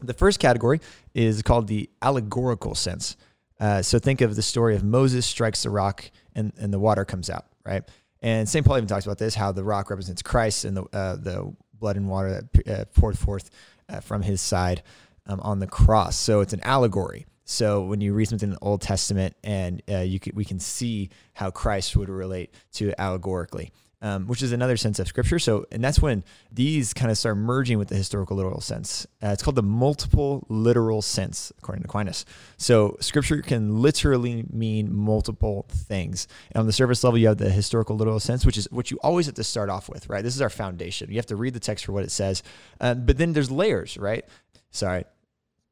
The 0.00 0.14
first 0.14 0.38
category 0.40 0.80
is 1.14 1.42
called 1.42 1.66
the 1.66 1.90
allegorical 2.02 2.74
sense. 2.74 3.16
Uh, 3.60 3.82
so 3.82 3.98
think 3.98 4.20
of 4.20 4.36
the 4.36 4.42
story 4.42 4.76
of 4.76 4.84
Moses 4.84 5.26
strikes 5.26 5.64
the 5.64 5.70
rock 5.70 6.10
and, 6.34 6.52
and 6.58 6.72
the 6.72 6.78
water 6.78 7.04
comes 7.04 7.28
out, 7.28 7.46
right? 7.66 7.82
And 8.20 8.48
St. 8.48 8.64
Paul 8.64 8.76
even 8.76 8.88
talks 8.88 9.04
about 9.04 9.18
this, 9.18 9.34
how 9.34 9.52
the 9.52 9.64
rock 9.64 9.90
represents 9.90 10.22
Christ 10.22 10.64
and 10.64 10.76
the, 10.76 10.82
uh, 10.92 11.16
the 11.16 11.54
blood 11.78 11.96
and 11.96 12.08
water 12.08 12.42
that 12.54 12.68
uh, 12.68 12.84
poured 12.86 13.18
forth 13.18 13.50
uh, 13.88 14.00
from 14.00 14.22
his 14.22 14.40
side 14.40 14.82
um, 15.26 15.40
on 15.40 15.58
the 15.58 15.66
cross. 15.66 16.16
So 16.16 16.40
it's 16.40 16.52
an 16.52 16.60
allegory. 16.62 17.26
So 17.44 17.82
when 17.82 18.00
you 18.00 18.12
read 18.12 18.28
something 18.28 18.48
in 18.48 18.54
the 18.54 18.60
Old 18.60 18.82
Testament, 18.82 19.34
and 19.42 19.82
uh, 19.90 20.00
you 20.00 20.20
can, 20.20 20.34
we 20.34 20.44
can 20.44 20.58
see 20.58 21.08
how 21.32 21.50
Christ 21.50 21.96
would 21.96 22.10
relate 22.10 22.52
to 22.72 22.90
it 22.90 22.94
allegorically. 22.98 23.72
Um, 24.00 24.26
which 24.26 24.42
is 24.42 24.52
another 24.52 24.76
sense 24.76 24.98
of 24.98 25.08
scripture. 25.08 25.38
So, 25.38 25.66
and 25.72 25.82
that's 25.82 26.00
when 26.00 26.24
these 26.52 26.94
kind 26.94 27.10
of 27.10 27.18
start 27.18 27.36
merging 27.36 27.78
with 27.78 27.88
the 27.88 27.96
historical 27.96 28.36
literal 28.36 28.60
sense. 28.60 29.06
Uh, 29.22 29.28
it's 29.28 29.42
called 29.42 29.56
the 29.56 29.62
multiple 29.62 30.46
literal 30.48 31.02
sense, 31.02 31.52
according 31.58 31.82
to 31.82 31.88
Aquinas. 31.88 32.24
So, 32.56 32.96
scripture 33.00 33.42
can 33.42 33.82
literally 33.82 34.44
mean 34.50 34.94
multiple 34.94 35.66
things. 35.68 36.28
And 36.52 36.60
on 36.60 36.66
the 36.66 36.72
surface 36.72 37.02
level, 37.02 37.18
you 37.18 37.28
have 37.28 37.38
the 37.38 37.50
historical 37.50 37.96
literal 37.96 38.20
sense, 38.20 38.46
which 38.46 38.56
is 38.56 38.70
what 38.70 38.90
you 38.90 38.98
always 39.02 39.26
have 39.26 39.34
to 39.36 39.44
start 39.44 39.70
off 39.70 39.88
with, 39.88 40.08
right? 40.08 40.22
This 40.22 40.34
is 40.34 40.42
our 40.42 40.50
foundation. 40.50 41.10
You 41.10 41.16
have 41.16 41.26
to 41.26 41.36
read 41.36 41.54
the 41.54 41.60
text 41.60 41.84
for 41.84 41.92
what 41.92 42.04
it 42.04 42.10
says. 42.10 42.42
Um, 42.80 43.04
but 43.04 43.18
then 43.18 43.32
there's 43.32 43.50
layers, 43.50 43.96
right? 43.96 44.24
Sorry, 44.70 45.04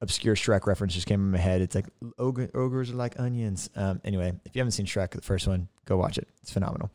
obscure 0.00 0.34
Shrek 0.34 0.66
reference 0.66 0.94
just 0.94 1.06
came 1.06 1.20
in 1.20 1.30
my 1.30 1.38
head. 1.38 1.60
It's 1.60 1.74
like 1.74 1.86
ogres 2.18 2.90
are 2.90 2.96
like 2.96 3.20
onions. 3.20 3.70
Um, 3.76 4.00
anyway, 4.04 4.32
if 4.44 4.56
you 4.56 4.60
haven't 4.60 4.72
seen 4.72 4.86
Shrek, 4.86 5.10
the 5.10 5.20
first 5.20 5.46
one, 5.46 5.68
go 5.84 5.96
watch 5.96 6.18
it. 6.18 6.28
It's 6.42 6.52
phenomenal. 6.52 6.90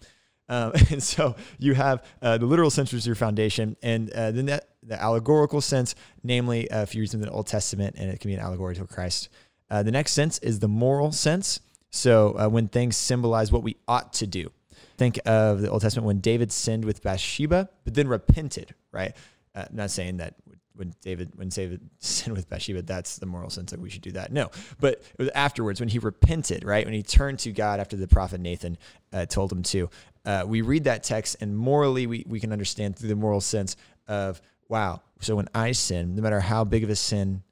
Um, 0.52 0.74
and 0.92 1.02
so 1.02 1.36
you 1.58 1.74
have 1.74 2.04
uh, 2.22 2.38
the 2.38 2.46
literal 2.46 2.70
sense, 2.70 2.92
which 2.92 3.00
is 3.00 3.08
your 3.08 3.16
foundation, 3.16 3.76
and 3.82 4.12
uh, 4.12 4.32
then 4.32 4.46
that 4.48 4.68
the 4.84 5.02
allegorical 5.02 5.62
sense, 5.62 5.96
namely 6.24 6.70
uh, 6.70 6.82
if 6.82 6.94
you're 6.94 7.04
using 7.04 7.22
the 7.22 7.30
Old 7.30 7.48
Testament, 7.48 7.96
and 7.98 8.12
it 8.12 8.20
can 8.20 8.30
be 8.30 8.36
an 8.36 8.42
allegory 8.42 8.76
to 8.76 8.86
Christ. 8.86 9.30
Uh, 9.70 9.82
the 9.82 9.92
next 9.92 10.14
sense 10.14 10.38
is 10.40 10.60
the 10.60 10.68
moral 10.68 11.12
sense. 11.12 11.62
So 11.92 12.36
uh, 12.38 12.50
when 12.50 12.68
things 12.68 12.98
symbolize 12.98 13.52
what 13.52 13.64
we 13.64 13.78
ought 13.88 14.14
to 14.14 14.28
do. 14.28 14.52
Think 14.98 15.20
of 15.26 15.62
the 15.62 15.70
Old 15.70 15.82
Testament 15.82 16.06
when 16.06 16.20
David 16.20 16.52
sinned 16.52 16.86
with 16.86 17.02
Bathsheba, 17.02 17.70
but 17.86 17.94
then 17.94 18.08
repented. 18.08 18.76
Right? 18.92 19.16
Uh, 19.56 19.66
I'm 19.70 19.76
not 19.76 19.92
saying 19.92 20.18
that 20.18 20.36
when 20.76 20.94
David 21.02 21.32
when 21.36 21.50
David 21.50 21.82
sinned 22.00 22.36
with 22.36 22.50
Bathsheba, 22.50 22.82
that's 22.82 23.18
the 23.18 23.26
moral 23.26 23.50
sense 23.50 23.72
that 23.72 23.80
we 23.80 23.90
should 23.90 24.02
do 24.02 24.12
that. 24.14 24.32
No, 24.32 24.50
but 24.80 24.94
it 24.94 25.20
was 25.20 25.30
afterwards 25.30 25.80
when 25.80 25.90
he 25.90 26.00
repented, 26.00 26.64
right? 26.64 26.86
When 26.86 26.94
he 26.94 27.04
turned 27.04 27.40
to 27.40 27.52
God 27.52 27.80
after 27.80 27.96
the 27.96 28.08
prophet 28.08 28.42
Nathan 28.42 28.78
uh, 29.14 29.26
told 29.26 29.52
him 29.52 29.64
to. 29.64 29.90
Uh, 30.24 30.44
we 30.46 30.62
read 30.62 30.84
that 30.84 31.04
text 31.04 31.38
and 31.42 31.58
morally 31.58 32.06
we, 32.06 32.24
we 32.28 32.40
can 32.40 32.52
understand 32.52 32.96
through 32.96 33.10
the 33.10 33.16
moral 33.16 33.42
sense 33.42 33.76
of 34.08 34.42
wow. 34.70 35.02
So 35.20 35.36
when 35.36 35.48
I 35.54 35.72
sin, 35.72 36.16
no 36.16 36.22
matter 36.22 36.40
how 36.40 36.64
big 36.64 36.84
of 36.84 36.90
a 36.90 36.96
sin, 36.96 37.44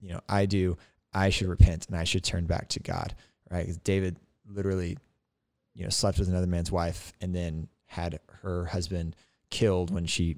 you 0.00 0.12
know, 0.12 0.20
I 0.28 0.46
do, 0.46 0.76
I 1.12 1.30
should 1.30 1.48
repent 1.48 1.86
and 1.86 1.96
I 1.96 2.04
should 2.04 2.24
turn 2.24 2.46
back 2.46 2.68
to 2.68 2.80
God, 2.80 3.14
right? 3.50 3.60
Because 3.60 3.78
David 3.78 4.16
literally, 4.46 4.96
you 5.74 5.84
know, 5.84 5.90
slept 5.90 6.18
with 6.18 6.28
another 6.28 6.46
man's 6.46 6.70
wife 6.70 7.12
and 7.20 7.34
then 7.34 7.68
had 7.86 8.20
her 8.42 8.66
husband 8.66 9.16
killed 9.50 9.90
when 9.90 10.06
she 10.06 10.36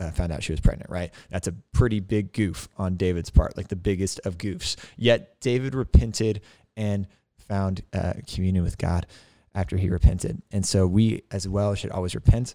uh, 0.00 0.10
found 0.10 0.32
out 0.32 0.42
she 0.42 0.52
was 0.52 0.60
pregnant, 0.60 0.90
right? 0.90 1.12
That's 1.28 1.46
a 1.46 1.52
pretty 1.72 2.00
big 2.00 2.32
goof 2.32 2.68
on 2.76 2.96
David's 2.96 3.30
part, 3.30 3.56
like 3.56 3.68
the 3.68 3.76
biggest 3.76 4.20
of 4.24 4.38
goofs. 4.38 4.76
Yet 4.96 5.40
David 5.40 5.74
repented 5.74 6.40
and 6.76 7.06
found 7.36 7.82
uh, 7.92 8.14
communion 8.26 8.64
with 8.64 8.78
God 8.78 9.06
after 9.54 9.76
he 9.76 9.90
repented. 9.90 10.42
And 10.50 10.64
so 10.64 10.86
we 10.86 11.22
as 11.30 11.46
well 11.46 11.74
should 11.74 11.90
always 11.90 12.14
repent, 12.14 12.54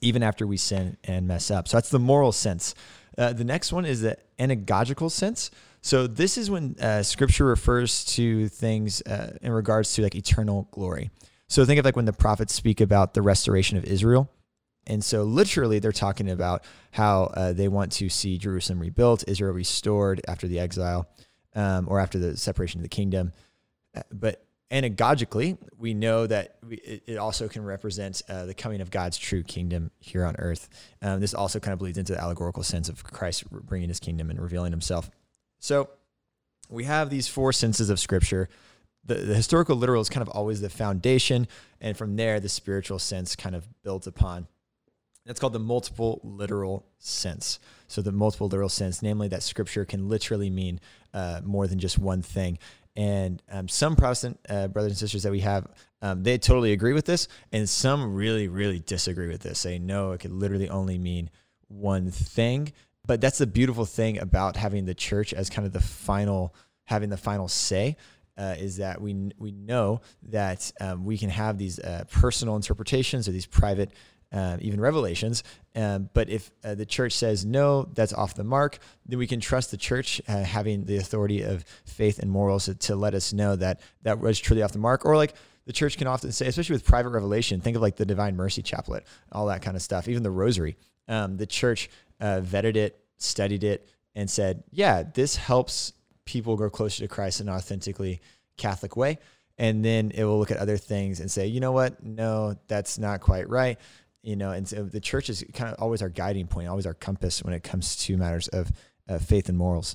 even 0.00 0.22
after 0.22 0.46
we 0.46 0.56
sin 0.56 0.96
and 1.04 1.28
mess 1.28 1.50
up. 1.50 1.68
So 1.68 1.76
that's 1.76 1.90
the 1.90 1.98
moral 1.98 2.32
sense. 2.32 2.74
Uh, 3.16 3.32
the 3.32 3.44
next 3.44 3.72
one 3.72 3.86
is 3.86 4.02
the 4.02 4.16
anagogical 4.38 5.10
sense. 5.10 5.50
So 5.82 6.06
this 6.06 6.36
is 6.36 6.50
when 6.50 6.76
uh, 6.80 7.02
scripture 7.02 7.44
refers 7.44 8.04
to 8.06 8.48
things 8.48 9.02
uh, 9.02 9.36
in 9.40 9.52
regards 9.52 9.94
to 9.94 10.02
like 10.02 10.14
eternal 10.14 10.68
glory. 10.72 11.10
So 11.48 11.64
think 11.64 11.78
of 11.78 11.84
like 11.84 11.94
when 11.94 12.06
the 12.06 12.12
prophets 12.12 12.52
speak 12.54 12.80
about 12.80 13.14
the 13.14 13.22
restoration 13.22 13.78
of 13.78 13.84
Israel 13.84 14.28
and 14.86 15.04
so, 15.04 15.24
literally, 15.24 15.78
they're 15.78 15.92
talking 15.92 16.30
about 16.30 16.64
how 16.92 17.24
uh, 17.34 17.52
they 17.52 17.68
want 17.68 17.92
to 17.92 18.08
see 18.08 18.38
Jerusalem 18.38 18.78
rebuilt, 18.78 19.24
Israel 19.26 19.52
restored 19.52 20.20
after 20.28 20.46
the 20.46 20.60
exile 20.60 21.08
um, 21.54 21.88
or 21.88 21.98
after 21.98 22.18
the 22.18 22.36
separation 22.36 22.78
of 22.78 22.82
the 22.82 22.88
kingdom. 22.88 23.32
Uh, 23.96 24.02
but 24.12 24.46
anagogically, 24.70 25.58
we 25.76 25.92
know 25.92 26.26
that 26.26 26.58
we, 26.66 26.76
it, 26.76 27.16
also 27.18 27.48
can 27.48 27.64
represent 27.64 28.22
uh, 28.28 28.46
the 28.46 28.54
coming 28.54 28.80
of 28.80 28.90
God's 28.90 29.18
true 29.18 29.42
kingdom 29.42 29.90
here 29.98 30.24
on 30.24 30.36
earth. 30.38 30.68
Um, 31.02 31.20
this 31.20 31.34
also 31.34 31.58
kind 31.58 31.72
of 31.72 31.80
bleeds 31.80 31.98
into 31.98 32.12
the 32.12 32.20
allegorical 32.20 32.62
sense 32.62 32.88
of 32.88 33.02
Christ 33.02 33.44
bringing 33.50 33.88
his 33.88 33.98
kingdom 33.98 34.30
and 34.30 34.40
revealing 34.40 34.72
himself. 34.72 35.10
So, 35.58 35.90
we 36.68 36.84
have 36.84 37.10
these 37.10 37.28
four 37.28 37.52
senses 37.52 37.90
of 37.90 38.00
Scripture. 38.00 38.48
The, 39.04 39.14
the 39.14 39.34
historical 39.34 39.76
literal 39.76 40.02
is 40.02 40.08
kind 40.08 40.22
of 40.22 40.28
always 40.28 40.60
the 40.60 40.68
foundation, 40.68 41.46
and 41.80 41.96
from 41.96 42.16
there, 42.16 42.40
the 42.40 42.48
spiritual 42.48 42.98
sense 42.98 43.36
kind 43.36 43.54
of 43.54 43.68
builds 43.84 44.08
upon. 44.08 44.48
That's 45.26 45.40
called 45.40 45.52
the 45.52 45.58
multiple 45.58 46.20
literal 46.22 46.86
sense. 46.98 47.58
So, 47.88 48.00
the 48.00 48.12
multiple 48.12 48.46
literal 48.46 48.68
sense, 48.68 49.02
namely 49.02 49.28
that 49.28 49.42
scripture 49.42 49.84
can 49.84 50.08
literally 50.08 50.50
mean 50.50 50.80
uh, 51.12 51.40
more 51.44 51.66
than 51.66 51.78
just 51.78 51.98
one 51.98 52.22
thing. 52.22 52.58
And 52.96 53.42
um, 53.50 53.68
some 53.68 53.94
Protestant 53.94 54.40
uh, 54.48 54.68
brothers 54.68 54.92
and 54.92 54.98
sisters 54.98 55.24
that 55.24 55.32
we 55.32 55.40
have, 55.40 55.66
um, 56.00 56.22
they 56.22 56.38
totally 56.38 56.72
agree 56.72 56.94
with 56.94 57.04
this, 57.04 57.28
and 57.52 57.68
some 57.68 58.14
really, 58.14 58.48
really 58.48 58.78
disagree 58.78 59.28
with 59.28 59.42
this, 59.42 59.58
Say, 59.58 59.78
no, 59.78 60.12
it 60.12 60.20
could 60.20 60.32
literally 60.32 60.70
only 60.70 60.96
mean 60.96 61.30
one 61.68 62.10
thing. 62.10 62.72
But 63.06 63.20
that's 63.20 63.38
the 63.38 63.46
beautiful 63.46 63.84
thing 63.84 64.18
about 64.18 64.56
having 64.56 64.86
the 64.86 64.94
church 64.94 65.32
as 65.34 65.50
kind 65.50 65.66
of 65.66 65.72
the 65.72 65.80
final, 65.80 66.54
having 66.84 67.10
the 67.10 67.16
final 67.16 67.48
say. 67.48 67.96
Uh, 68.38 68.54
is 68.58 68.76
that 68.76 69.00
we 69.00 69.30
we 69.38 69.50
know 69.50 70.02
that 70.22 70.70
um, 70.82 71.06
we 71.06 71.16
can 71.16 71.30
have 71.30 71.56
these 71.56 71.78
uh, 71.78 72.04
personal 72.10 72.54
interpretations 72.54 73.26
or 73.26 73.32
these 73.32 73.46
private 73.46 73.92
uh, 74.32 74.56
even 74.60 74.80
revelations. 74.80 75.42
Um, 75.74 76.10
but 76.12 76.28
if 76.28 76.50
uh, 76.64 76.74
the 76.74 76.86
church 76.86 77.12
says 77.12 77.44
no, 77.44 77.88
that's 77.94 78.12
off 78.12 78.34
the 78.34 78.44
mark, 78.44 78.78
then 79.06 79.18
we 79.18 79.26
can 79.26 79.40
trust 79.40 79.70
the 79.70 79.76
church 79.76 80.20
uh, 80.28 80.42
having 80.42 80.84
the 80.84 80.96
authority 80.96 81.42
of 81.42 81.64
faith 81.84 82.18
and 82.18 82.30
morals 82.30 82.64
to, 82.66 82.74
to, 82.74 82.96
let 82.96 83.14
us 83.14 83.32
know 83.32 83.56
that 83.56 83.80
that 84.02 84.18
was 84.18 84.38
truly 84.38 84.62
off 84.62 84.72
the 84.72 84.78
mark. 84.78 85.04
Or 85.04 85.16
like 85.16 85.34
the 85.66 85.72
church 85.72 85.98
can 85.98 86.06
often 86.06 86.32
say, 86.32 86.46
especially 86.46 86.74
with 86.74 86.84
private 86.84 87.10
revelation, 87.10 87.60
think 87.60 87.76
of 87.76 87.82
like 87.82 87.96
the 87.96 88.06
Divine 88.06 88.36
Mercy 88.36 88.62
Chaplet, 88.62 89.04
all 89.32 89.46
that 89.46 89.62
kind 89.62 89.76
of 89.76 89.82
stuff, 89.82 90.08
even 90.08 90.22
the 90.22 90.30
Rosary. 90.30 90.76
Um, 91.08 91.36
the 91.36 91.46
church 91.46 91.88
uh, 92.20 92.40
vetted 92.42 92.76
it, 92.76 92.98
studied 93.18 93.64
it, 93.64 93.88
and 94.14 94.28
said, 94.28 94.64
yeah, 94.70 95.02
this 95.02 95.36
helps 95.36 95.92
people 96.24 96.56
grow 96.56 96.70
closer 96.70 97.02
to 97.02 97.08
Christ 97.08 97.40
in 97.40 97.48
an 97.48 97.54
authentically 97.54 98.20
Catholic 98.56 98.96
way. 98.96 99.18
And 99.58 99.84
then 99.84 100.10
it 100.14 100.24
will 100.24 100.38
look 100.38 100.50
at 100.50 100.58
other 100.58 100.76
things 100.76 101.20
and 101.20 101.30
say, 101.30 101.46
you 101.46 101.60
know 101.60 101.72
what? 101.72 102.02
No, 102.02 102.56
that's 102.66 102.98
not 102.98 103.20
quite 103.20 103.48
right 103.48 103.78
you 104.26 104.34
know, 104.34 104.50
and 104.50 104.66
so 104.66 104.82
the 104.82 105.00
church 105.00 105.30
is 105.30 105.44
kind 105.54 105.72
of 105.72 105.80
always 105.80 106.02
our 106.02 106.08
guiding 106.08 106.48
point, 106.48 106.68
always 106.68 106.84
our 106.84 106.94
compass 106.94 107.44
when 107.44 107.54
it 107.54 107.62
comes 107.62 107.94
to 107.96 108.16
matters 108.16 108.48
of 108.48 108.72
uh, 109.08 109.18
faith 109.18 109.48
and 109.48 109.56
morals. 109.56 109.94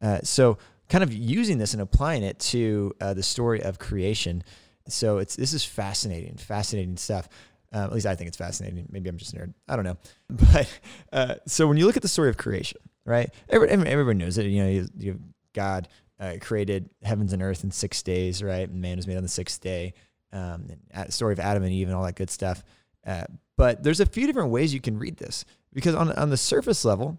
Uh, 0.00 0.20
so, 0.22 0.56
kind 0.88 1.02
of 1.02 1.12
using 1.12 1.58
this 1.58 1.72
and 1.72 1.82
applying 1.82 2.22
it 2.22 2.38
to 2.38 2.92
uh, 3.00 3.12
the 3.12 3.22
story 3.22 3.60
of 3.60 3.80
creation. 3.80 4.44
So, 4.86 5.18
it's 5.18 5.34
this 5.34 5.52
is 5.52 5.64
fascinating, 5.64 6.36
fascinating 6.36 6.96
stuff. 6.96 7.28
Uh, 7.74 7.78
at 7.78 7.92
least 7.92 8.06
I 8.06 8.14
think 8.14 8.28
it's 8.28 8.36
fascinating. 8.36 8.86
Maybe 8.88 9.08
I'm 9.08 9.16
just 9.16 9.34
a 9.34 9.38
nerd. 9.38 9.54
I 9.68 9.74
don't 9.74 9.84
know. 9.84 9.96
But 10.52 10.80
uh, 11.12 11.34
so 11.46 11.66
when 11.66 11.76
you 11.76 11.86
look 11.86 11.96
at 11.96 12.02
the 12.02 12.08
story 12.08 12.28
of 12.28 12.36
creation, 12.36 12.80
right? 13.04 13.30
Everyone, 13.48 14.18
knows 14.18 14.38
it. 14.38 14.46
You 14.46 14.62
know, 14.62 14.68
you, 14.68 14.88
you 14.98 15.20
God 15.54 15.88
uh, 16.20 16.34
created 16.40 16.88
heavens 17.02 17.32
and 17.32 17.42
earth 17.42 17.64
in 17.64 17.70
six 17.70 18.02
days, 18.02 18.42
right? 18.42 18.68
And 18.68 18.80
man 18.80 18.96
was 18.96 19.06
made 19.06 19.16
on 19.16 19.22
the 19.22 19.28
sixth 19.28 19.60
day. 19.60 19.94
Um, 20.32 20.68
and 20.92 21.12
story 21.12 21.32
of 21.32 21.40
Adam 21.40 21.62
and 21.62 21.72
Eve 21.72 21.88
and 21.88 21.96
all 21.96 22.04
that 22.04 22.16
good 22.16 22.30
stuff. 22.30 22.62
Uh, 23.06 23.24
but 23.56 23.82
there's 23.82 24.00
a 24.00 24.06
few 24.06 24.26
different 24.26 24.50
ways 24.50 24.72
you 24.72 24.80
can 24.80 24.98
read 24.98 25.16
this 25.16 25.44
because 25.72 25.94
on, 25.94 26.12
on 26.12 26.30
the 26.30 26.36
surface 26.36 26.84
level, 26.84 27.18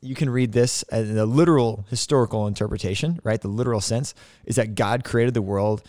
you 0.00 0.14
can 0.14 0.30
read 0.30 0.52
this 0.52 0.82
as 0.84 1.10
a 1.10 1.26
literal 1.26 1.86
historical 1.90 2.46
interpretation, 2.46 3.20
right? 3.22 3.40
The 3.40 3.48
literal 3.48 3.80
sense 3.80 4.14
is 4.44 4.56
that 4.56 4.74
God 4.74 5.04
created 5.04 5.34
the 5.34 5.42
world 5.42 5.82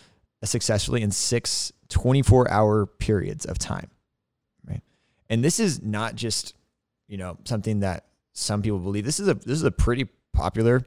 successfully 0.44 1.02
in 1.02 1.10
six 1.10 1.72
24 1.88 2.50
hour 2.50 2.86
periods 2.86 3.44
of 3.44 3.58
time, 3.58 3.90
right? 4.66 4.82
And 5.28 5.44
this 5.44 5.60
is 5.60 5.82
not 5.82 6.14
just, 6.14 6.54
you 7.06 7.18
know, 7.18 7.36
something 7.44 7.80
that 7.80 8.06
some 8.32 8.62
people 8.62 8.78
believe. 8.78 9.04
This 9.04 9.20
is 9.20 9.28
a 9.28 9.34
this 9.34 9.56
is 9.56 9.64
a 9.64 9.70
pretty 9.70 10.08
popular 10.32 10.82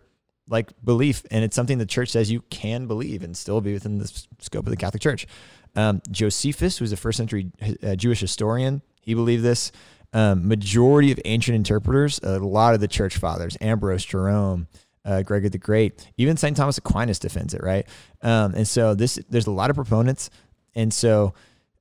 like 0.47 0.71
belief, 0.83 1.23
and 1.31 1.43
it's 1.43 1.55
something 1.55 1.77
the 1.77 1.85
church 1.85 2.09
says 2.09 2.31
you 2.31 2.41
can 2.49 2.87
believe 2.87 3.23
and 3.23 3.35
still 3.35 3.61
be 3.61 3.73
within 3.73 3.97
the 3.97 4.07
scope 4.39 4.65
of 4.65 4.71
the 4.71 4.77
Catholic 4.77 5.01
Church. 5.01 5.27
Um, 5.75 6.01
Josephus, 6.09 6.77
who's 6.77 6.91
a 6.91 6.97
first 6.97 7.17
century 7.17 7.51
uh, 7.83 7.95
Jewish 7.95 8.19
historian, 8.19 8.81
he 9.01 9.13
believed 9.13 9.43
this. 9.43 9.71
Um, 10.13 10.47
majority 10.47 11.11
of 11.11 11.19
ancient 11.25 11.55
interpreters, 11.55 12.21
a 12.23 12.39
lot 12.39 12.73
of 12.73 12.79
the 12.79 12.87
church 12.87 13.17
fathers, 13.17 13.57
Ambrose, 13.59 14.05
Jerome, 14.05 14.67
uh, 15.03 15.21
Gregory 15.23 15.49
the 15.49 15.57
Great, 15.57 16.09
even 16.17 16.37
St. 16.37 16.55
Thomas 16.55 16.77
Aquinas 16.77 17.19
defends 17.19 17.53
it, 17.53 17.61
right? 17.61 17.85
Um, 18.21 18.55
and 18.55 18.67
so 18.67 18.95
this, 18.95 19.19
there's 19.29 19.47
a 19.47 19.51
lot 19.51 19.69
of 19.69 19.75
proponents, 19.75 20.29
and 20.73 20.93
so 20.93 21.33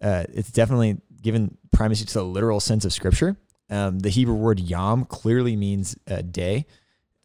uh, 0.03 0.25
it's 0.33 0.53
definitely 0.53 0.99
given 1.23 1.57
primacy 1.73 2.05
to 2.05 2.15
the 2.15 2.25
literal 2.25 2.61
sense 2.61 2.85
of 2.85 2.93
Scripture. 2.93 3.37
Um, 3.71 4.01
the 4.01 4.11
Hebrew 4.11 4.35
word 4.35 4.61
yom 4.61 5.07
clearly 5.07 5.57
means 5.57 5.97
uh, 6.09 6.21
day, 6.21 6.67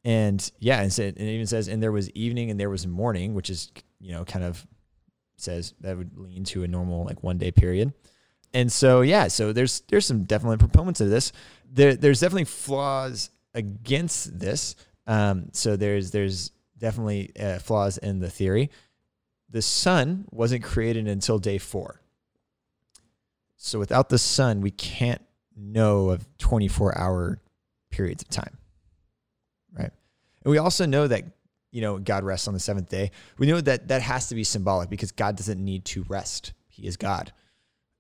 and 0.05 0.49
yeah, 0.59 0.81
and, 0.81 0.91
so, 0.91 1.03
it 1.03 1.19
even 1.19 1.45
says, 1.45 1.67
"and 1.67 1.83
there 1.83 1.91
was 1.91 2.09
evening 2.11 2.49
and 2.49 2.57
there 2.57 2.69
was 2.69 2.88
morning," 2.88 3.33
which 3.33 3.49
is 3.49 3.71
you 3.99 4.13
know 4.13 4.23
kind 4.23 4.45
of 4.45 4.65
says 5.41 5.74
that 5.81 5.98
would 5.98 6.17
lean 6.17 6.43
to 6.46 6.63
a 6.63 6.67
normal 6.67 7.05
like 7.05 7.24
one 7.24 7.38
day 7.38 7.51
period. 7.51 7.93
And 8.53 8.72
so 8.72 9.01
yeah, 9.01 9.27
so 9.27 9.53
there's 9.53 9.81
there's 9.89 10.05
some 10.05 10.24
definitely 10.24 10.58
proponents 10.58 11.01
of 11.01 11.10
this. 11.10 11.31
There, 11.72 11.96
there's 11.96 12.19
definitely 12.19 12.46
flaws 12.46 13.29
against 13.53 14.39
this. 14.39 14.75
Um, 15.05 15.50
so 15.53 15.75
there's 15.75 16.12
there's 16.12 16.51
definitely 16.77 17.31
uh, 17.39 17.60
flaws 17.60 17.98
in 17.98 18.19
the 18.19 18.29
theory. 18.29 18.72
The 19.50 19.62
sun 19.62 20.25
wasn't 20.31 20.63
created 20.63 21.08
until 21.08 21.39
day 21.39 21.58
four. 21.58 22.01
So 23.58 23.77
without 23.77 24.10
the 24.10 24.17
sun, 24.17 24.62
we 24.62 24.72
can't 24.72 25.22
know 25.55 26.10
of 26.10 26.25
24 26.38 26.98
hour 26.98 27.41
periods 27.89 28.24
of 28.24 28.29
time. 28.29 28.58
Right. 29.74 29.91
And 30.43 30.51
we 30.51 30.58
also 30.58 30.86
know 30.86 31.08
that, 31.08 31.25
you 31.71 31.81
know, 31.81 31.99
God 31.99 32.23
rests 32.23 32.47
on 32.47 32.53
the 32.53 32.59
seventh 32.59 32.89
day. 32.89 33.11
We 33.38 33.47
know 33.47 33.61
that 33.61 33.88
that 33.89 34.01
has 34.01 34.29
to 34.29 34.35
be 34.35 34.43
symbolic 34.43 34.89
because 34.89 35.11
God 35.11 35.35
doesn't 35.35 35.63
need 35.63 35.85
to 35.85 36.03
rest. 36.07 36.53
He 36.67 36.88
is 36.88 36.97
God. 36.97 37.31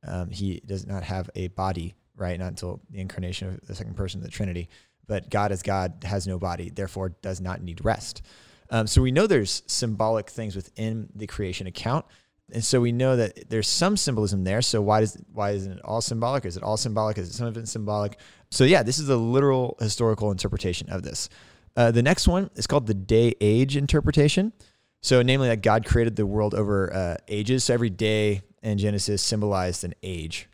Um, 0.05 0.29
he 0.29 0.61
does 0.65 0.87
not 0.87 1.03
have 1.03 1.29
a 1.35 1.49
body, 1.49 1.95
right? 2.15 2.39
Not 2.39 2.49
until 2.49 2.81
the 2.89 2.99
incarnation 2.99 3.49
of 3.49 3.67
the 3.67 3.75
second 3.75 3.95
person 3.95 4.19
of 4.19 4.25
the 4.25 4.31
Trinity. 4.31 4.69
But 5.07 5.29
God 5.29 5.51
as 5.51 5.61
God 5.61 6.03
has 6.03 6.27
no 6.27 6.37
body, 6.39 6.69
therefore 6.69 7.09
does 7.09 7.41
not 7.41 7.61
need 7.61 7.83
rest. 7.83 8.21
Um, 8.69 8.87
so 8.87 9.01
we 9.01 9.11
know 9.11 9.27
there's 9.27 9.63
symbolic 9.65 10.29
things 10.29 10.55
within 10.55 11.09
the 11.15 11.27
creation 11.27 11.67
account. 11.67 12.05
And 12.51 12.63
so 12.63 12.81
we 12.81 12.91
know 12.91 13.15
that 13.15 13.49
there's 13.49 13.67
some 13.67 13.97
symbolism 13.97 14.43
there. 14.43 14.61
So 14.61 14.81
why 14.81 15.01
does 15.01 15.17
why 15.33 15.51
isn't 15.51 15.71
it 15.71 15.81
all 15.83 16.01
symbolic? 16.01 16.45
Is 16.45 16.57
it 16.57 16.63
all 16.63 16.77
symbolic? 16.77 17.17
Is 17.17 17.29
it 17.29 17.33
some 17.33 17.47
of 17.47 17.57
it 17.57 17.67
symbolic? 17.67 18.17
So 18.51 18.63
yeah, 18.63 18.83
this 18.83 18.97
is 18.97 19.09
a 19.09 19.17
literal 19.17 19.77
historical 19.79 20.31
interpretation 20.31 20.89
of 20.89 21.03
this. 21.03 21.29
Uh, 21.75 21.91
the 21.91 22.03
next 22.03 22.27
one 22.27 22.49
is 22.55 22.67
called 22.67 22.87
the 22.87 22.93
day 22.93 23.33
age 23.41 23.77
interpretation. 23.77 24.53
So 25.01 25.21
namely 25.21 25.47
that 25.47 25.61
God 25.61 25.85
created 25.85 26.15
the 26.15 26.25
world 26.25 26.53
over 26.53 26.93
uh, 26.93 27.17
ages. 27.27 27.65
So 27.65 27.73
every 27.73 27.89
day 27.89 28.41
in 28.61 28.77
Genesis 28.77 29.21
symbolized 29.21 29.83
an 29.83 29.93
age. 30.03 30.49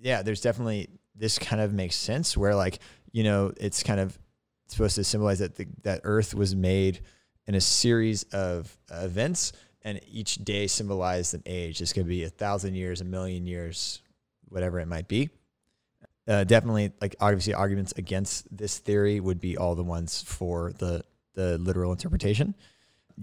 Yeah, 0.00 0.22
there's 0.22 0.40
definitely 0.40 0.88
this 1.14 1.38
kind 1.38 1.60
of 1.60 1.72
makes 1.72 1.96
sense 1.96 2.36
where 2.36 2.54
like 2.54 2.78
you 3.12 3.24
know 3.24 3.52
it's 3.58 3.82
kind 3.82 4.00
of 4.00 4.18
supposed 4.68 4.96
to 4.96 5.04
symbolize 5.04 5.38
that 5.38 5.56
the, 5.56 5.66
that 5.82 6.00
Earth 6.04 6.34
was 6.34 6.54
made 6.54 7.00
in 7.46 7.54
a 7.54 7.60
series 7.60 8.24
of 8.24 8.76
events 8.90 9.52
and 9.82 10.00
each 10.08 10.36
day 10.36 10.66
symbolized 10.66 11.34
an 11.34 11.42
age. 11.46 11.78
This 11.78 11.92
could 11.92 12.08
be 12.08 12.24
a 12.24 12.28
thousand 12.28 12.74
years, 12.74 13.00
a 13.00 13.04
million 13.04 13.46
years, 13.46 14.02
whatever 14.48 14.80
it 14.80 14.86
might 14.86 15.06
be. 15.06 15.30
Uh, 16.28 16.42
definitely, 16.42 16.92
like 17.00 17.14
obviously, 17.20 17.54
arguments 17.54 17.94
against 17.96 18.56
this 18.56 18.78
theory 18.78 19.20
would 19.20 19.40
be 19.40 19.56
all 19.56 19.74
the 19.76 19.84
ones 19.84 20.22
for 20.22 20.72
the 20.78 21.04
the 21.34 21.56
literal 21.58 21.92
interpretation. 21.92 22.54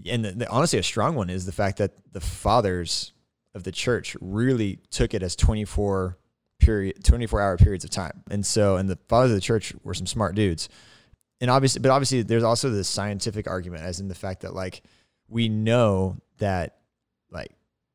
And 0.06 0.24
the, 0.24 0.32
the, 0.32 0.50
honestly, 0.50 0.80
a 0.80 0.84
strong 0.84 1.16
one 1.16 1.30
is 1.30 1.46
the 1.46 1.52
fact 1.52 1.80
that 1.80 1.92
the 2.14 2.22
fathers 2.22 3.12
of 3.54 3.64
the 3.64 3.72
church 3.72 4.16
really 4.22 4.80
took 4.90 5.14
it 5.14 5.22
as 5.22 5.36
twenty 5.36 5.66
four 5.66 6.18
period, 6.60 7.04
twenty 7.04 7.28
four 7.28 7.42
hour 7.42 7.58
periods 7.58 7.84
of 7.84 7.90
time. 7.90 8.24
And 8.32 8.46
so, 8.46 8.78
and 8.78 8.90
the 8.90 8.98
fathers 9.10 9.32
of 9.32 9.36
the 9.36 9.42
church 9.42 9.74
were 9.84 9.94
some 9.94 10.08
smart 10.08 10.36
dudes. 10.36 10.70
And 11.42 11.52
obviously, 11.52 11.82
but 11.82 11.92
obviously, 11.92 12.22
there's 12.22 12.44
also 12.44 12.70
this 12.70 12.88
scientific 12.88 13.50
argument, 13.50 13.84
as 13.84 14.00
in 14.00 14.08
the 14.08 14.16
fact 14.16 14.42
that 14.42 14.56
like 14.56 14.82
we 15.28 15.50
know 15.50 16.18
that 16.38 16.78
like 17.30 17.52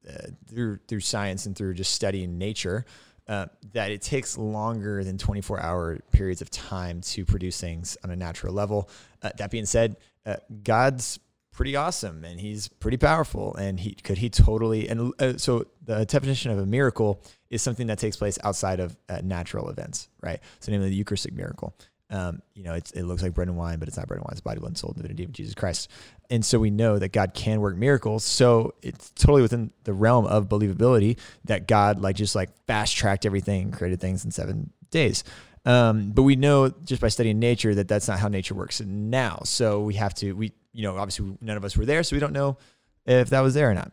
uh, 0.07 0.29
through 0.47 0.81
through 0.87 1.01
science 1.01 1.47
and 1.47 1.57
through 1.57 1.75
just 1.75 1.95
studying 1.95 2.37
nature 2.37 2.85
uh, 3.29 3.47
that 3.73 3.91
it 3.91 4.03
takes 4.03 4.39
longer 4.39 5.05
than 5.05 5.19
24 5.19 5.61
hour 5.61 5.99
periods 6.13 6.41
of 6.41 6.51
time 6.51 7.01
to 7.03 7.25
produce 7.25 7.61
things 7.61 7.97
on 8.03 8.11
a 8.11 8.17
natural 8.17 8.55
level. 8.55 8.89
Uh, 9.23 9.31
that 9.37 9.51
being 9.51 9.67
said, 9.67 9.97
uh, 10.27 10.37
God's 10.63 11.19
pretty 11.53 11.75
awesome 11.75 12.25
and 12.25 12.39
he's 12.39 12.69
pretty 12.69 12.97
powerful 12.97 13.53
and 13.57 13.81
he 13.81 13.93
could 13.93 14.17
he 14.17 14.31
totally 14.31 14.89
and 14.89 15.13
uh, 15.19 15.37
so 15.37 15.67
the 15.83 16.07
definition 16.07 16.53
of 16.53 16.59
a 16.59 16.65
miracle 16.65 17.21
is 17.51 17.61
something 17.61 17.89
that 17.89 17.99
takes 17.99 18.17
place 18.17 18.39
outside 18.45 18.79
of 18.79 18.97
uh, 19.09 19.21
natural 19.25 19.69
events, 19.69 20.09
right? 20.23 20.39
So 20.61 20.71
namely 20.71 20.91
the 20.91 20.95
Eucharistic 20.95 21.33
miracle. 21.35 21.75
Um, 22.11 22.41
you 22.55 22.63
know, 22.65 22.75
it 22.75 22.95
looks 22.95 23.23
like 23.23 23.35
bread 23.35 23.49
and 23.49 23.57
wine, 23.57 23.79
but 23.79 23.87
it's 23.87 23.97
not 23.97 24.07
bread 24.07 24.19
and 24.19 24.25
wine. 24.25 24.33
It's 24.33 24.41
body, 24.41 24.61
blood, 24.61 24.71
and 24.71 24.79
soul, 24.79 24.95
divinity 24.97 25.25
of 25.25 25.33
Jesus 25.33 25.55
Christ. 25.55 25.91
And 26.31 26.45
so 26.45 26.59
we 26.59 26.71
know 26.71 26.99
that 26.99 27.13
God 27.13 27.35
can 27.35 27.61
work 27.61 27.77
miracles. 27.77 28.25
So 28.25 28.75
it's 28.83 29.11
totally 29.11 29.43
within 29.43 29.73
the 29.85 29.93
realm 29.93 30.27
of 30.27 30.49
believability 30.49 31.19
that 31.45 31.69
God 31.69 32.01
like 32.01 32.17
just 32.17 32.35
like 32.35 32.51
fast 32.67 32.97
tracked 32.97 33.27
everything, 33.27 33.71
created 33.71 34.01
things 34.01 34.25
in 34.25 34.31
seven 34.31 34.73
days. 34.91 35.23
Um, 35.65 36.13
but 36.13 36.23
we 36.23 36.37
know 36.37 36.71
just 36.71 37.03
by 37.03 37.09
studying 37.09 37.39
nature 37.39 37.75
that 37.75 37.89
that's 37.89 38.09
not 38.09 38.19
how 38.19 38.29
nature 38.29 38.55
works 38.55 38.81
now. 38.81 39.41
So 39.45 39.83
we 39.83 39.95
have 39.95 40.15
to, 40.15 40.33
we, 40.33 40.53
you 40.73 40.83
know, 40.83 40.97
obviously 40.97 41.37
none 41.43 41.59
of 41.59 41.65
us 41.65 41.77
were 41.77 41.85
there, 41.85 42.03
so 42.03 42.17
we 42.17 42.21
don't 42.21 42.33
know 42.33 42.57
if 43.05 43.31
that 43.31 43.41
was 43.41 43.53
there 43.53 43.71
or 43.71 43.75
not. 43.75 43.93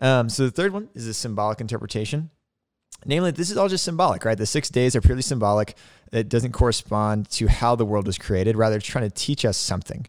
Um, 0.00 0.28
so 0.28 0.44
the 0.44 0.50
third 0.50 0.72
one 0.72 0.88
is 0.94 1.06
a 1.06 1.14
symbolic 1.14 1.60
interpretation. 1.60 2.30
Namely, 3.06 3.30
this 3.30 3.50
is 3.50 3.56
all 3.56 3.68
just 3.68 3.84
symbolic, 3.84 4.24
right? 4.24 4.36
The 4.36 4.46
six 4.46 4.68
days 4.68 4.96
are 4.96 5.00
purely 5.00 5.22
symbolic. 5.22 5.76
It 6.12 6.28
doesn't 6.28 6.52
correspond 6.52 7.30
to 7.30 7.46
how 7.46 7.76
the 7.76 7.84
world 7.84 8.06
was 8.06 8.18
created. 8.18 8.56
Rather, 8.56 8.76
it's 8.76 8.86
trying 8.86 9.08
to 9.08 9.14
teach 9.14 9.44
us 9.44 9.56
something. 9.56 10.06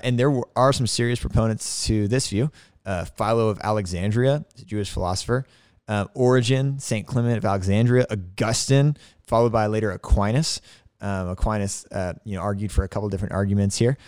And 0.00 0.18
there 0.18 0.32
are 0.54 0.72
some 0.72 0.86
serious 0.86 1.18
proponents 1.18 1.86
to 1.86 2.06
this 2.08 2.28
view. 2.28 2.50
Uh, 2.84 3.04
Philo 3.04 3.48
of 3.48 3.58
Alexandria, 3.62 4.44
a 4.58 4.64
Jewish 4.64 4.90
philosopher, 4.90 5.44
uh, 5.88 6.06
Origen, 6.14 6.78
Saint 6.78 7.06
Clement 7.06 7.36
of 7.36 7.44
Alexandria, 7.44 8.06
Augustine, 8.10 8.96
followed 9.26 9.52
by 9.52 9.66
later 9.66 9.90
Aquinas. 9.90 10.60
Um, 11.00 11.30
Aquinas, 11.30 11.84
uh, 11.90 12.14
you 12.24 12.36
know, 12.36 12.42
argued 12.42 12.72
for 12.72 12.84
a 12.84 12.88
couple 12.88 13.08
different 13.08 13.34
arguments 13.34 13.76
here, 13.76 13.98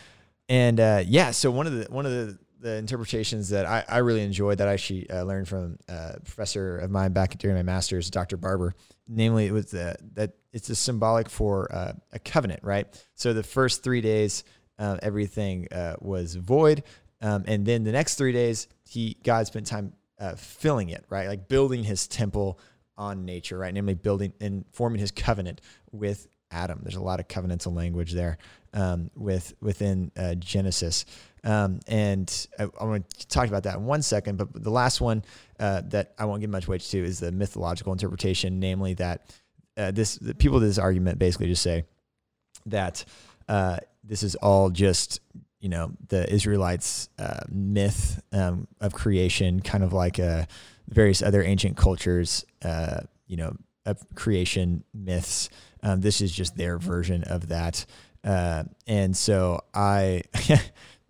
and 0.49 0.81
uh, 0.81 1.03
yeah. 1.07 1.33
So 1.33 1.51
one 1.51 1.67
of 1.67 1.75
the 1.75 1.87
one 1.91 2.07
of 2.07 2.13
the 2.13 2.39
the 2.61 2.77
interpretations 2.77 3.51
that 3.51 3.67
I, 3.67 3.85
I 3.89 3.99
really 3.99 4.23
enjoyed 4.23 4.59
that 4.59 4.69
I 4.69 4.73
actually 4.73 5.09
uh, 5.11 5.23
learned 5.23 5.49
from 5.49 5.79
uh, 5.89 6.13
a 6.15 6.21
professor 6.21 6.79
of 6.79 6.91
mine 6.91 7.13
back 7.13 7.39
during 7.39 7.57
my 7.57 7.63
master's, 7.63 8.11
Dr. 8.11 8.37
Barber. 8.37 8.75
Namely, 9.07 9.47
it 9.47 9.53
was 9.53 9.73
uh, 9.73 9.95
that 10.15 10.33
it's 10.53 10.69
a 10.69 10.77
symbolic 10.77 11.31
for 11.31 11.73
uh, 11.73 11.93
a 12.13 12.19
covenant, 12.19 12.61
right? 12.63 12.87
So 13.15 13.33
the 13.33 13.43
first 13.43 13.83
three 13.83 14.01
days, 14.01 14.45
uh, 14.79 14.99
everything 15.03 15.69
uh, 15.73 15.97
was 16.01 16.35
void, 16.35 16.85
um, 17.21 17.45
and 17.47 17.65
then 17.65 17.85
the 17.85 17.93
next 17.93 18.17
three 18.17 18.33
days, 18.33 18.69
he 18.85 19.17
God 19.23 19.47
spent 19.47 19.67
time 19.67 19.95
filling 20.37 20.91
it, 20.91 21.05
right? 21.09 21.29
Like 21.29 21.49
building 21.49 21.85
His 21.85 22.07
temple 22.07 22.61
on 22.97 23.25
nature, 23.25 23.57
right? 23.57 23.73
Namely, 23.73 23.95
building 23.95 24.33
and 24.41 24.65
forming 24.73 25.01
His 25.01 25.11
covenant 25.11 25.61
with 25.91 26.29
Adam. 26.51 26.81
There's 26.83 26.97
a 26.97 27.03
lot 27.03 27.21
of 27.21 27.29
covenantal 27.29 27.75
language 27.75 28.13
there 28.13 28.37
um, 28.75 29.11
with 29.17 29.55
within 29.61 30.13
Genesis. 30.39 31.07
Um, 31.45 31.81
and 31.87 32.47
I, 32.59 32.65
I 32.81 32.85
want 32.85 33.09
to 33.11 33.29
talk 33.29 33.49
about 33.49 33.65
that 33.65 33.77
in 33.77 33.85
one 33.85 34.03
second. 34.03 34.39
But 34.39 34.63
the 34.63 34.71
last 34.71 35.01
one 35.01 35.25
uh, 35.59 35.83
that 35.87 36.15
I 36.19 36.25
won't 36.25 36.41
give 36.41 36.51
much 36.51 36.69
weight 36.69 36.81
to 36.83 37.05
is 37.05 37.21
the 37.21 37.33
mythological 37.33 37.93
interpretation, 37.93 38.61
namely 38.61 38.95
that 38.95 39.31
uh, 39.77 39.91
this 39.93 40.17
the 40.17 40.35
people 40.35 40.61
to 40.61 40.67
this 40.67 40.79
argument 40.79 41.19
basically 41.19 41.47
just 41.47 41.63
say 41.63 41.85
that 42.67 43.05
uh, 43.49 43.79
this 44.05 44.23
is 44.23 44.35
all 44.37 44.71
just 44.71 45.21
you 45.61 45.69
know 45.69 45.93
the 46.09 46.31
Israelites' 46.33 47.09
uh, 47.19 47.41
myth 47.49 48.21
um, 48.33 48.67
of 48.81 48.93
creation, 48.93 49.61
kind 49.61 49.85
of 49.85 49.93
like 49.93 50.19
uh, 50.19 50.45
various 50.89 51.23
other 51.23 51.43
ancient 51.43 51.77
cultures, 51.77 52.45
uh, 52.63 53.01
you 53.27 53.37
know, 53.37 53.57
creation 54.15 54.85
myths. 54.93 55.49
Um, 55.83 56.01
this 56.01 56.21
is 56.21 56.33
just 56.33 56.57
their 56.57 56.79
version 56.79 57.23
of 57.25 57.49
that. 57.49 57.87
and 58.25 59.17
so 59.17 59.61
I 59.73 60.23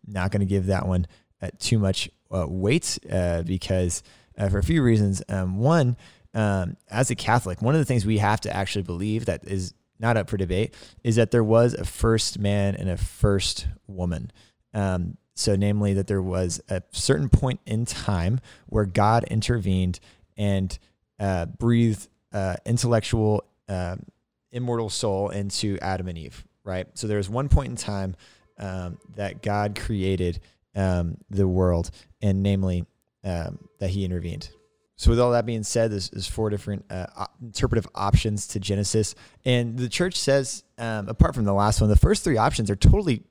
not 0.09 0.31
going 0.31 0.40
to 0.40 0.47
give 0.47 0.66
that 0.66 0.87
one 0.87 1.07
uh, 1.40 1.51
too 1.59 1.79
much 1.79 2.11
uh, 2.31 2.47
weight 2.49 2.99
uh, 3.11 3.42
because 3.42 4.03
uh, 4.37 4.49
for 4.49 4.59
a 4.59 4.62
few 4.62 4.83
reasons. 4.83 5.23
Um, 5.29 5.59
one, 5.59 5.97
um, 6.35 6.77
as 6.90 7.11
a 7.11 7.14
Catholic, 7.14 7.61
one 7.62 7.75
of 7.75 7.81
the 7.81 7.85
things 7.85 8.07
we 8.07 8.18
have 8.18 8.40
to 8.42 8.55
actually 8.55 8.83
believe 8.83 9.27
that 9.27 9.44
is 9.44 9.75
not 9.99 10.16
up 10.16 10.31
for 10.31 10.37
debate 10.37 10.75
is 11.03 11.16
that 11.16 11.31
there 11.31 11.44
was 11.44 11.75
a 11.75 11.85
first 11.85 12.38
man 12.38 12.75
and 12.77 12.88
a 12.88 12.97
first 12.97 13.66
woman. 13.87 14.31
Um, 14.73 15.16
so, 15.35 15.57
namely, 15.57 15.94
that 15.94 16.09
there 16.09 16.23
was 16.23 16.61
a 16.68 16.83
certain 16.90 17.29
point 17.29 17.61
in 17.64 17.85
time 17.85 18.40
where 18.66 18.85
God 18.85 19.25
intervened 19.25 20.01
and 20.37 20.77
uh, 21.21 21.47
breathed 21.47 22.09
uh, 22.33 22.57
intellectual, 22.66 23.44
um, 23.68 24.05
immortal 24.51 24.90
soul 24.90 25.31
into 25.31 25.79
Adam 25.81 26.09
and 26.09 26.18
Eve, 26.18 26.44
right? 26.64 26.88
So, 26.94 27.07
there 27.07 27.18
was 27.18 27.31
one 27.31 27.49
point 27.49 27.71
in 27.71 27.77
time 27.77 28.16
um, 28.59 28.99
that 29.14 29.42
God 29.42 29.79
created 29.79 30.40
um, 30.75 31.16
the 31.31 31.49
world, 31.49 31.90
and 32.23 32.42
namely 32.42 32.85
um, 33.25 33.68
that 33.79 33.90
He 33.90 34.05
intervened. 34.05 34.51
So, 34.97 35.11
with 35.11 35.21
all 35.21 35.31
that 35.31 35.47
being 35.47 35.62
said, 35.62 35.92
there's, 35.92 36.11
there's 36.11 36.27
four 36.27 36.51
different 36.51 36.85
uh, 36.90 37.27
interpretive 37.40 37.87
options 37.94 38.49
to 38.49 38.61
Genesis, 38.61 39.14
and 39.44 39.79
the 39.79 39.88
church 39.88 40.16
says, 40.16 40.64
um, 40.77 41.09
apart 41.09 41.35
from 41.35 41.44
the 41.44 41.55
last 41.55 41.81
one, 41.81 41.88
the 41.88 41.97
first 41.97 42.25
three 42.25 42.37
options 42.37 42.68
are 42.71 42.77
totally, 42.77 43.23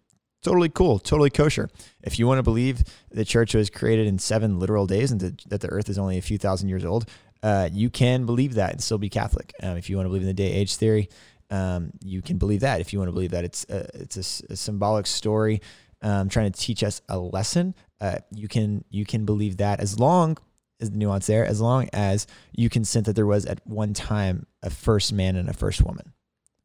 totally 0.42 0.70
cool, 0.70 0.98
totally 0.98 1.30
kosher. 1.30 1.70
If 2.02 2.20
you 2.20 2.28
want 2.28 2.40
to 2.40 2.44
believe 2.44 2.84
the 3.12 3.26
church 3.26 3.54
was 3.54 3.70
created 3.70 4.08
in 4.08 4.18
seven 4.18 4.60
literal 4.60 4.88
days 4.88 5.12
and 5.12 5.20
that 5.20 5.62
the 5.62 5.70
Earth 5.70 5.90
is 5.90 5.98
only 5.98 6.18
a 6.18 6.22
few 6.22 6.38
thousand 6.38 6.70
years 6.70 6.86
old, 6.86 7.10
uh, 7.44 7.70
you 7.72 7.90
can 7.90 8.26
believe 8.26 8.56
that 8.56 8.72
and 8.72 8.82
still 8.82 8.98
be 8.98 9.10
Catholic. 9.10 9.54
Um, 9.62 9.78
if 9.78 9.90
you 9.90 9.96
want 9.96 10.06
to 10.06 10.10
believe 10.10 10.24
in 10.24 10.28
the 10.28 10.34
day 10.34 10.52
age 10.52 10.76
theory, 10.76 11.10
um, 11.50 11.92
you 12.04 12.22
can 12.22 12.38
believe 12.38 12.62
that. 12.62 12.82
If 12.82 12.94
you 12.94 13.00
want 13.00 13.10
to 13.10 13.14
believe 13.14 13.32
that 13.32 13.44
it's 13.44 13.66
a, 13.70 13.88
it's 13.94 14.42
a, 14.42 14.54
a 14.54 14.56
symbolic 14.56 15.08
story 15.08 15.62
um, 16.02 16.30
trying 16.30 16.52
to 16.52 16.60
teach 16.60 16.84
us 16.84 17.02
a 17.10 17.18
lesson, 17.18 17.74
uh, 18.02 18.18
you 18.32 18.48
can 18.48 18.84
you 18.90 19.06
can 19.06 19.26
believe 19.26 19.58
that 19.58 19.80
as 19.80 20.00
long 20.00 20.38
as 20.80 20.92
the 20.92 20.98
nuance 20.98 21.28
there, 21.28 21.46
as 21.46 21.60
long 21.60 21.90
as 21.94 22.28
you 22.52 22.70
consent 22.70 23.06
that 23.08 23.16
there 23.16 23.26
was 23.26 23.46
at 23.46 23.66
one 23.66 23.94
time 23.94 24.46
a 24.62 24.70
first 24.70 25.12
man 25.12 25.36
and 25.36 25.50
a 25.50 25.54
first 25.54 25.82
woman, 25.82 26.14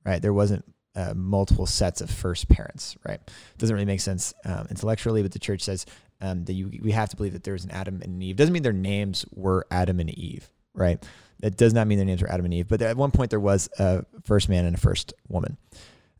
right? 0.05 0.21
There 0.21 0.35
wasn't 0.35 0.65
uh, 0.95 1.15
multiple 1.15 1.67
sets 1.67 2.01
of 2.01 2.11
first 2.11 2.49
parents, 2.49 2.97
right? 3.07 3.21
Doesn't 3.59 3.75
really 3.75 3.87
make 3.87 4.01
sense 4.01 4.35
um, 4.45 4.67
intellectually, 4.69 5.23
but 5.23 5.33
the 5.33 5.39
church 5.39 5.63
says 5.63 5.87
um, 6.21 6.45
that 6.45 6.53
you, 6.53 6.71
we 6.83 6.93
have 6.93 7.09
to 7.09 7.17
believe 7.17 7.33
that 7.33 7.45
there 7.45 7.55
was 7.55 7.65
an 7.65 7.71
Adam 7.71 7.97
and 8.03 8.15
an 8.15 8.23
Eve. 8.23 8.37
Doesn't 8.37 8.53
mean 8.53 8.63
their 8.63 8.73
names 8.73 9.25
were 9.33 9.67
Adam 9.71 10.01
and 10.01 10.11
Eve, 10.11 10.52
right? 10.75 11.03
That 11.41 11.57
does 11.57 11.75
not 11.75 11.87
mean 11.87 11.99
their 11.99 12.07
names 12.07 12.23
were 12.23 12.31
Adam 12.31 12.45
and 12.45 12.55
Eve, 12.55 12.69
but 12.69 12.81
at 12.83 12.97
one 12.97 13.11
point 13.11 13.31
there 13.31 13.41
was 13.41 13.69
a 13.79 14.05
first 14.23 14.49
man 14.49 14.65
and 14.65 14.77
a 14.77 14.81
first 14.81 15.13
woman. 15.29 15.57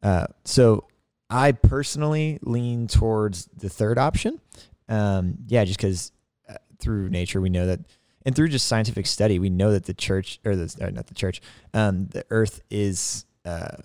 Uh, 0.03 0.27
so 0.45 0.89
I 1.31 1.53
personally 1.53 2.39
lean 2.43 2.89
towards 2.89 3.47
the 3.57 3.69
third 3.69 3.99
option. 3.99 4.41
Um, 4.89 5.39
yeah, 5.47 5.65
just 5.65 5.79
because 5.79 6.13
uh, 6.49 6.55
through 6.79 7.09
nature 7.09 7.41
we 7.41 7.51
know 7.51 7.67
that, 7.67 7.81
and 8.27 8.35
through 8.35 8.49
just 8.49 8.67
scientific 8.67 9.07
study 9.07 9.39
we 9.39 9.49
know 9.49 9.73
that 9.73 9.85
the 9.85 9.95
church 9.95 10.41
or 10.45 10.57
the 10.57 10.91
not 10.93 11.07
the 11.07 11.15
church, 11.15 11.41
um, 11.73 12.09
the 12.09 12.25
Earth 12.31 12.61
is 12.69 13.25
uh, 13.45 13.77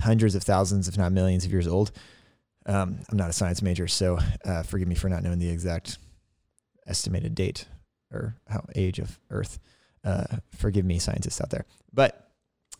hundreds 0.00 0.36
of 0.36 0.44
thousands, 0.44 0.88
if 0.88 0.96
not 0.96 1.12
millions, 1.12 1.44
of 1.44 1.50
years 1.50 1.66
old. 1.66 1.90
Um, 2.64 3.00
I'm 3.10 3.16
not 3.16 3.30
a 3.30 3.32
science 3.32 3.60
major, 3.60 3.88
so 3.88 4.18
uh, 4.44 4.62
forgive 4.62 4.88
me 4.88 4.94
for 4.94 5.08
not 5.08 5.22
knowing 5.22 5.38
the 5.38 5.50
exact 5.50 5.98
estimated 6.86 7.34
date 7.34 7.66
or 8.12 8.36
how 8.48 8.64
age 8.74 8.98
of 8.98 9.18
Earth. 9.30 9.58
Uh, 10.04 10.24
forgive 10.56 10.84
me, 10.84 10.98
scientists 10.98 11.40
out 11.40 11.50
there. 11.50 11.64
But 11.92 12.28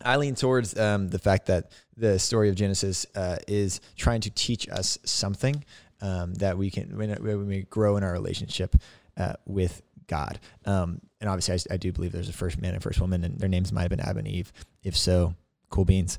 I 0.05 0.17
lean 0.17 0.35
towards 0.35 0.79
um, 0.79 1.09
the 1.09 1.19
fact 1.19 1.47
that 1.47 1.73
the 1.97 2.19
story 2.19 2.49
of 2.49 2.55
Genesis 2.55 3.07
uh, 3.15 3.37
is 3.49 3.81
trying 3.97 4.21
to 4.23 4.31
teach 4.31 4.69
us 4.69 4.99
something 5.05 5.65
um, 6.01 6.35
that 6.35 6.57
we 6.57 6.71
can 6.71 6.97
when, 6.97 7.11
when, 7.11 7.47
we 7.47 7.63
grow 7.63 7.97
in 7.97 8.05
our 8.05 8.13
relationship 8.13 8.77
uh, 9.17 9.35
with 9.47 9.83
God. 10.07 10.39
Um, 10.65 11.01
and 11.21 11.29
obviously, 11.29 11.55
I, 11.55 11.75
I, 11.75 11.77
do 11.77 11.93
believe 11.93 12.13
there's 12.13 12.29
a 12.29 12.33
first 12.33 12.61
man 12.61 12.75
and 12.75 12.83
first 12.83 13.01
woman, 13.01 13.25
and 13.25 13.39
their 13.39 13.49
names 13.49 13.73
might 13.73 13.83
have 13.83 13.91
been 13.91 14.01
Adam 14.01 14.19
and 14.19 14.29
Eve. 14.29 14.53
If 14.85 14.97
so, 14.97 15.35
cool 15.71 15.85
beans. 15.85 16.19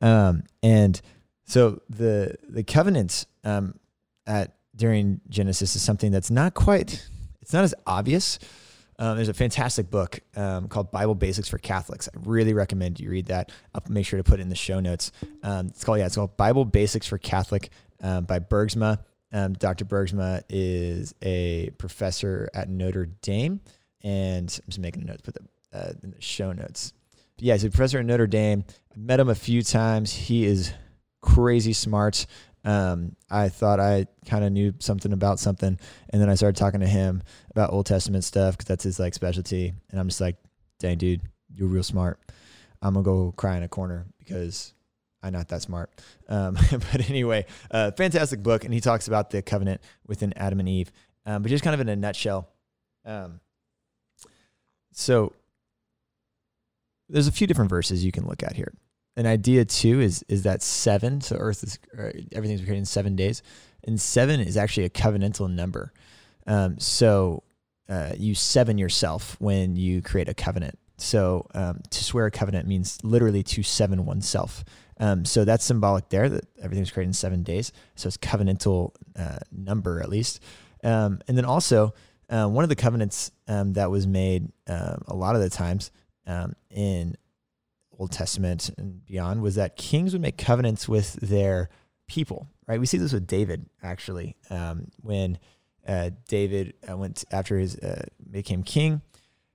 Um, 0.00 0.42
and 0.62 1.00
so 1.44 1.80
the 1.88 2.34
the 2.48 2.64
covenant 2.64 3.26
um, 3.44 3.78
at 4.26 4.56
during 4.74 5.20
Genesis 5.28 5.76
is 5.76 5.82
something 5.82 6.10
that's 6.10 6.30
not 6.30 6.54
quite 6.54 7.06
it's 7.50 7.54
not 7.54 7.64
as 7.64 7.74
obvious. 7.84 8.38
Um, 9.00 9.16
there's 9.16 9.28
a 9.28 9.34
fantastic 9.34 9.90
book 9.90 10.20
um, 10.36 10.68
called 10.68 10.92
Bible 10.92 11.16
Basics 11.16 11.48
for 11.48 11.58
Catholics. 11.58 12.08
I 12.14 12.16
really 12.24 12.54
recommend 12.54 13.00
you 13.00 13.10
read 13.10 13.26
that. 13.26 13.50
I'll 13.74 13.82
make 13.88 14.06
sure 14.06 14.18
to 14.18 14.22
put 14.22 14.38
it 14.38 14.42
in 14.42 14.50
the 14.50 14.54
show 14.54 14.78
notes. 14.78 15.10
Um, 15.42 15.66
it's 15.66 15.82
called 15.82 15.98
yeah, 15.98 16.06
it's 16.06 16.14
called 16.14 16.36
Bible 16.36 16.64
Basics 16.64 17.08
for 17.08 17.18
Catholic 17.18 17.70
um, 18.02 18.24
by 18.24 18.38
Bergsma. 18.38 19.00
Um, 19.32 19.54
Dr. 19.54 19.84
Bergsma 19.84 20.42
is 20.48 21.12
a 21.22 21.70
professor 21.70 22.48
at 22.54 22.68
Notre 22.68 23.06
Dame, 23.06 23.60
and 24.04 24.60
I'm 24.62 24.68
just 24.68 24.78
making 24.78 25.02
a 25.02 25.06
note 25.06 25.16
to 25.16 25.32
put 25.32 25.34
the 25.34 25.76
uh, 25.76 25.92
in 26.04 26.12
the 26.12 26.20
show 26.20 26.52
notes. 26.52 26.92
But 27.34 27.46
yeah, 27.46 27.54
he's 27.54 27.64
a 27.64 27.70
professor 27.70 27.98
at 27.98 28.06
Notre 28.06 28.28
Dame. 28.28 28.62
I 28.94 28.96
met 28.96 29.18
him 29.18 29.28
a 29.28 29.34
few 29.34 29.62
times. 29.62 30.12
He 30.12 30.44
is 30.44 30.72
crazy 31.20 31.72
smart. 31.72 32.26
Um, 32.64 33.16
I 33.30 33.48
thought 33.48 33.80
I 33.80 34.06
kind 34.26 34.44
of 34.44 34.52
knew 34.52 34.74
something 34.78 35.12
about 35.12 35.38
something, 35.38 35.78
and 36.10 36.22
then 36.22 36.28
I 36.28 36.34
started 36.34 36.56
talking 36.56 36.80
to 36.80 36.86
him 36.86 37.22
about 37.50 37.72
Old 37.72 37.86
Testament 37.86 38.24
stuff 38.24 38.56
because 38.56 38.66
that's 38.66 38.84
his 38.84 38.98
like 38.98 39.14
specialty. 39.14 39.72
And 39.90 40.00
I'm 40.00 40.08
just 40.08 40.20
like, 40.20 40.36
dang, 40.78 40.98
dude, 40.98 41.22
you're 41.54 41.68
real 41.68 41.82
smart. 41.82 42.20
I'm 42.82 42.94
gonna 42.94 43.04
go 43.04 43.32
cry 43.32 43.56
in 43.56 43.62
a 43.62 43.68
corner 43.68 44.06
because 44.18 44.74
I'm 45.22 45.32
not 45.32 45.48
that 45.48 45.62
smart. 45.62 45.90
Um, 46.28 46.54
but 46.70 47.08
anyway, 47.08 47.46
uh, 47.70 47.92
fantastic 47.92 48.42
book, 48.42 48.64
and 48.64 48.74
he 48.74 48.80
talks 48.80 49.08
about 49.08 49.30
the 49.30 49.42
covenant 49.42 49.80
within 50.06 50.32
Adam 50.36 50.60
and 50.60 50.68
Eve, 50.68 50.92
um, 51.26 51.42
but 51.42 51.48
just 51.48 51.64
kind 51.64 51.74
of 51.74 51.80
in 51.80 51.88
a 51.88 51.96
nutshell. 51.96 52.48
Um, 53.04 53.40
so 54.92 55.32
there's 57.08 57.26
a 57.26 57.32
few 57.32 57.46
different 57.46 57.70
verses 57.70 58.04
you 58.04 58.12
can 58.12 58.26
look 58.26 58.42
at 58.42 58.54
here 58.54 58.72
an 59.16 59.26
idea 59.26 59.64
too 59.64 60.00
is 60.00 60.24
is 60.28 60.44
that 60.44 60.62
seven. 60.62 61.20
So 61.20 61.36
Earth 61.36 61.62
is 61.62 61.78
everything's 62.32 62.60
created 62.60 62.78
in 62.78 62.86
seven 62.86 63.16
days, 63.16 63.42
and 63.84 64.00
seven 64.00 64.40
is 64.40 64.56
actually 64.56 64.84
a 64.84 64.90
covenantal 64.90 65.50
number. 65.50 65.92
Um, 66.46 66.78
so 66.78 67.42
uh, 67.88 68.12
you 68.16 68.34
seven 68.34 68.78
yourself 68.78 69.36
when 69.40 69.76
you 69.76 70.02
create 70.02 70.28
a 70.28 70.34
covenant. 70.34 70.78
So 70.96 71.46
um, 71.54 71.80
to 71.90 72.04
swear 72.04 72.26
a 72.26 72.30
covenant 72.30 72.68
means 72.68 72.98
literally 73.02 73.42
to 73.44 73.62
seven 73.62 74.04
oneself. 74.04 74.64
Um, 74.98 75.24
so 75.24 75.44
that's 75.44 75.64
symbolic 75.64 76.10
there 76.10 76.28
that 76.28 76.44
everything's 76.62 76.90
created 76.90 77.08
in 77.08 77.14
seven 77.14 77.42
days. 77.42 77.72
So 77.94 78.06
it's 78.08 78.18
covenantal 78.18 78.94
uh, 79.18 79.38
number 79.50 80.00
at 80.00 80.10
least. 80.10 80.40
Um, 80.84 81.20
and 81.26 81.36
then 81.36 81.46
also 81.46 81.94
uh, 82.28 82.46
one 82.48 82.64
of 82.64 82.68
the 82.68 82.76
covenants 82.76 83.32
um, 83.48 83.72
that 83.72 83.90
was 83.90 84.06
made 84.06 84.52
um, 84.68 85.02
a 85.08 85.14
lot 85.14 85.34
of 85.34 85.40
the 85.40 85.50
times 85.50 85.90
um, 86.26 86.54
in 86.70 87.16
Old 88.00 88.12
Testament 88.12 88.70
and 88.78 89.04
beyond 89.04 89.42
was 89.42 89.56
that 89.56 89.76
kings 89.76 90.14
would 90.14 90.22
make 90.22 90.38
covenants 90.38 90.88
with 90.88 91.14
their 91.14 91.68
people, 92.08 92.48
right? 92.66 92.80
We 92.80 92.86
see 92.86 92.96
this 92.96 93.12
with 93.12 93.26
David 93.26 93.66
actually, 93.82 94.36
um, 94.48 94.88
when 95.02 95.38
uh, 95.86 96.10
David 96.26 96.74
uh, 96.88 96.96
went 96.96 97.24
after 97.30 97.58
his 97.58 97.76
uh, 97.76 98.06
became 98.30 98.62
king, 98.62 99.02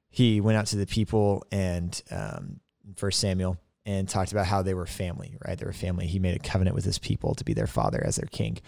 he 0.09 0.41
went 0.41 0.57
out 0.57 0.67
to 0.67 0.77
the 0.77 0.85
people 0.85 1.43
and 1.51 2.01
um, 2.11 2.59
First 2.95 3.19
Samuel 3.19 3.57
and 3.83 4.07
talked 4.07 4.31
about 4.31 4.45
how 4.45 4.61
they 4.61 4.73
were 4.75 4.85
family, 4.85 5.37
right? 5.45 5.57
They 5.57 5.65
were 5.65 5.73
family. 5.73 6.05
He 6.07 6.19
made 6.19 6.35
a 6.35 6.39
covenant 6.39 6.75
with 6.75 6.85
his 6.85 6.99
people 6.99 7.33
to 7.35 7.43
be 7.43 7.53
their 7.53 7.67
father 7.67 8.01
as 8.05 8.15
their 8.17 8.29
king, 8.31 8.59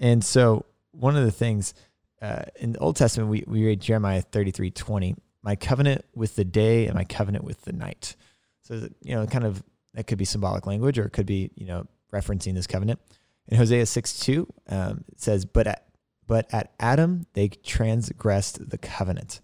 and 0.00 0.24
so 0.24 0.64
one 0.92 1.16
of 1.16 1.24
the 1.24 1.30
things 1.32 1.74
uh, 2.22 2.44
in 2.56 2.72
the 2.72 2.78
Old 2.78 2.96
Testament 2.96 3.30
we 3.30 3.44
we 3.46 3.64
read 3.64 3.80
Jeremiah 3.80 4.22
thirty 4.22 4.50
three 4.50 4.70
twenty, 4.70 5.16
my 5.42 5.54
covenant 5.54 6.04
with 6.14 6.34
the 6.36 6.44
day 6.44 6.86
and 6.86 6.94
my 6.94 7.04
covenant 7.04 7.44
with 7.44 7.62
the 7.62 7.72
night. 7.72 8.16
So, 8.62 8.88
you 9.02 9.14
know, 9.14 9.26
kind 9.26 9.44
of 9.44 9.62
that 9.94 10.06
could 10.06 10.18
be 10.18 10.24
symbolic 10.24 10.66
language 10.66 10.98
or 10.98 11.04
it 11.04 11.12
could 11.12 11.26
be, 11.26 11.50
you 11.54 11.66
know, 11.66 11.86
referencing 12.12 12.54
this 12.54 12.66
covenant. 12.66 13.00
In 13.48 13.56
Hosea 13.56 13.86
6 13.86 14.18
2, 14.20 14.46
um, 14.68 15.04
it 15.10 15.20
says, 15.20 15.44
but 15.44 15.66
at, 15.66 15.86
but 16.26 16.52
at 16.52 16.72
Adam, 16.78 17.26
they 17.34 17.48
transgressed 17.48 18.70
the 18.70 18.78
covenant. 18.78 19.40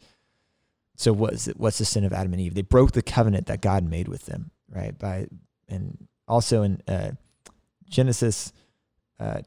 So 0.96 1.12
what's, 1.12 1.46
what's 1.46 1.78
the 1.78 1.84
sin 1.84 2.04
of 2.04 2.12
Adam 2.12 2.32
and 2.32 2.40
Eve? 2.40 2.54
They 2.54 2.62
broke 2.62 2.92
the 2.92 3.02
covenant 3.02 3.46
that 3.46 3.60
God 3.60 3.84
made 3.84 4.08
with 4.08 4.26
them, 4.26 4.50
right? 4.68 4.96
By, 4.96 5.26
and 5.68 6.08
also 6.26 6.62
in 6.62 6.82
uh, 6.88 7.12
Genesis 7.88 8.52
uh, 9.20 9.40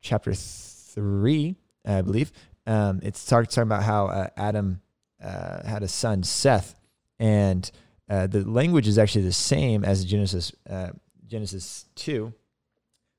chapter 0.00 0.32
3, 0.34 1.56
I 1.84 2.02
believe, 2.02 2.32
um, 2.66 3.00
it's 3.02 3.24
talking 3.24 3.62
about 3.62 3.82
how 3.82 4.06
uh, 4.06 4.28
Adam 4.36 4.80
uh, 5.22 5.66
had 5.66 5.82
a 5.82 5.88
son, 5.88 6.22
Seth, 6.22 6.74
and 7.18 7.70
uh, 8.08 8.26
the 8.26 8.48
language 8.48 8.88
is 8.88 8.98
actually 8.98 9.24
the 9.24 9.32
same 9.32 9.84
as 9.84 10.04
Genesis 10.04 10.52
uh, 10.68 10.90
Genesis 11.26 11.86
two, 11.94 12.32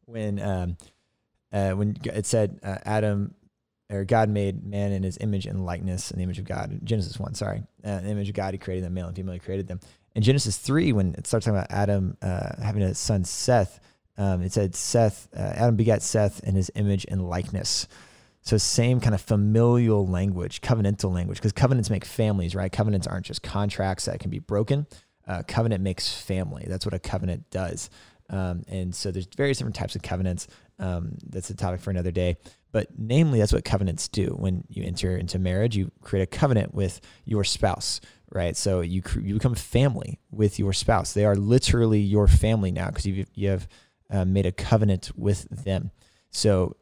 when 0.06 0.40
um, 0.40 0.78
uh, 1.52 1.72
when 1.72 1.96
it 2.04 2.26
said 2.26 2.60
uh, 2.64 2.78
Adam 2.86 3.36
or 3.92 4.06
God 4.06 4.30
made 4.30 4.64
man 4.64 4.92
in 4.92 5.04
His 5.04 5.18
image 5.22 5.46
and 5.46 5.66
likeness, 5.66 6.12
in 6.12 6.18
the 6.18 6.24
image 6.24 6.40
of 6.40 6.46
God. 6.46 6.80
Genesis 6.84 7.20
one, 7.20 7.34
sorry, 7.34 7.64
uh, 7.84 8.02
the 8.02 8.10
image 8.10 8.30
of 8.30 8.36
God, 8.36 8.54
He 8.54 8.58
created 8.58 8.84
them, 8.84 8.94
male 8.94 9.08
and 9.08 9.16
female, 9.16 9.34
He 9.34 9.40
created 9.40 9.68
them. 9.68 9.80
In 10.16 10.24
Genesis 10.24 10.58
three, 10.58 10.92
when 10.92 11.14
it 11.16 11.28
starts 11.28 11.46
talking 11.46 11.58
about 11.58 11.72
Adam 11.72 12.18
having 12.22 12.82
a 12.82 12.96
son 12.96 13.24
Seth, 13.24 13.80
um, 14.18 14.42
it 14.42 14.52
said 14.52 14.76
Seth 14.76 15.28
Adam 15.34 15.76
begat 15.76 16.02
Seth 16.02 16.44
in 16.44 16.56
His 16.56 16.72
image 16.76 17.06
and 17.10 17.30
likeness. 17.30 17.88
So 18.50 18.58
same 18.58 19.00
kind 19.00 19.14
of 19.14 19.22
familial 19.22 20.08
language, 20.08 20.62
covenantal 20.62 21.14
language, 21.14 21.38
because 21.38 21.52
covenants 21.52 21.92
make 21.92 22.04
families, 22.04 22.56
right? 22.56 22.72
Covenants 22.72 23.06
aren't 23.06 23.28
just 23.28 23.44
contracts 23.44 24.06
that 24.06 24.20
can 24.20 24.32
be 24.32 24.40
broken. 24.40 24.88
Uh, 25.28 25.44
covenant 25.48 25.84
makes 25.84 26.12
family. 26.12 26.66
That's 26.68 26.84
what 26.84 26.96
a 26.96 27.00
covenant 27.00 27.48
does. 27.52 27.92
Um, 28.32 28.64
and 28.68 28.96
so 28.96 29.12
there's 29.12 29.28
various 29.38 29.60
different 29.60 29.76
types 29.76 29.96
of 29.96 30.02
covenants. 30.02 30.48
Um, 30.80 31.20
that's 31.30 31.52
a 31.52 31.56
topic 31.56 31.80
for 31.80 31.92
another 31.92 32.10
day. 32.10 32.38
But 32.72 32.88
namely, 32.98 33.38
that's 33.38 33.54
what 33.54 33.64
covenants 33.66 34.08
do. 34.08 34.36
When 34.40 34.64
you 34.68 34.84
enter 34.84 35.16
into 35.16 35.38
marriage, 35.38 35.78
you 35.78 35.92
create 36.02 36.24
a 36.24 36.26
covenant 36.26 36.74
with 36.74 37.02
your 37.26 37.44
spouse, 37.44 38.02
right? 38.32 38.58
So 38.58 38.82
you 38.82 39.04
you 39.22 39.36
become 39.36 39.54
family 39.54 40.18
with 40.32 40.58
your 40.58 40.74
spouse. 40.74 41.14
They 41.14 41.26
are 41.26 41.36
literally 41.36 42.00
your 42.00 42.28
family 42.28 42.72
now 42.72 42.88
because 42.88 43.06
you 43.06 43.28
you 43.36 43.50
have 43.50 43.68
uh, 44.10 44.26
made 44.26 44.48
a 44.48 44.52
covenant 44.52 45.12
with 45.16 45.48
them. 45.52 45.92
So 46.32 46.76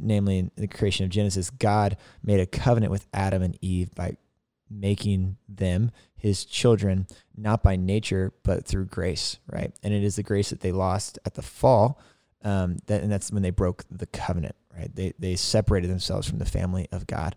namely 0.00 0.38
in 0.38 0.50
the 0.56 0.68
creation 0.68 1.04
of 1.04 1.10
Genesis, 1.10 1.50
God 1.50 1.96
made 2.22 2.40
a 2.40 2.46
covenant 2.46 2.92
with 2.92 3.06
Adam 3.12 3.42
and 3.42 3.58
Eve 3.60 3.94
by 3.94 4.16
making 4.70 5.36
them 5.48 5.90
his 6.14 6.44
children, 6.44 7.06
not 7.36 7.62
by 7.62 7.76
nature, 7.76 8.32
but 8.42 8.66
through 8.66 8.86
grace, 8.86 9.38
right? 9.50 9.72
And 9.82 9.94
it 9.94 10.02
is 10.02 10.16
the 10.16 10.22
grace 10.22 10.50
that 10.50 10.60
they 10.60 10.72
lost 10.72 11.18
at 11.24 11.34
the 11.34 11.42
fall. 11.42 12.00
Um, 12.42 12.76
that, 12.86 13.02
and 13.02 13.10
that's 13.10 13.32
when 13.32 13.42
they 13.42 13.50
broke 13.50 13.84
the 13.90 14.06
covenant, 14.06 14.56
right? 14.76 14.94
They, 14.94 15.12
they 15.18 15.36
separated 15.36 15.90
themselves 15.90 16.28
from 16.28 16.38
the 16.38 16.44
family 16.44 16.88
of 16.92 17.06
God. 17.06 17.34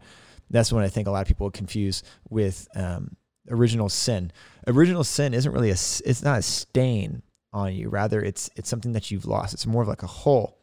That's 0.49 0.71
when 0.73 0.83
I 0.83 0.89
think 0.89 1.07
a 1.07 1.11
lot 1.11 1.21
of 1.21 1.27
people 1.27 1.49
confuse 1.49 2.03
with 2.29 2.67
um, 2.75 3.15
original 3.49 3.89
sin. 3.89 4.31
Original 4.67 5.03
sin 5.03 5.33
isn't 5.33 5.51
really 5.51 5.69
a, 5.69 5.73
it's 5.73 6.23
not 6.23 6.39
a 6.39 6.43
stain 6.43 7.23
on 7.53 7.73
you. 7.73 7.89
Rather, 7.89 8.21
it's, 8.21 8.49
it's 8.55 8.69
something 8.69 8.91
that 8.93 9.09
you've 9.11 9.25
lost. 9.25 9.53
It's 9.53 9.65
more 9.65 9.81
of 9.81 9.87
like 9.87 10.03
a 10.03 10.07
hole 10.07 10.60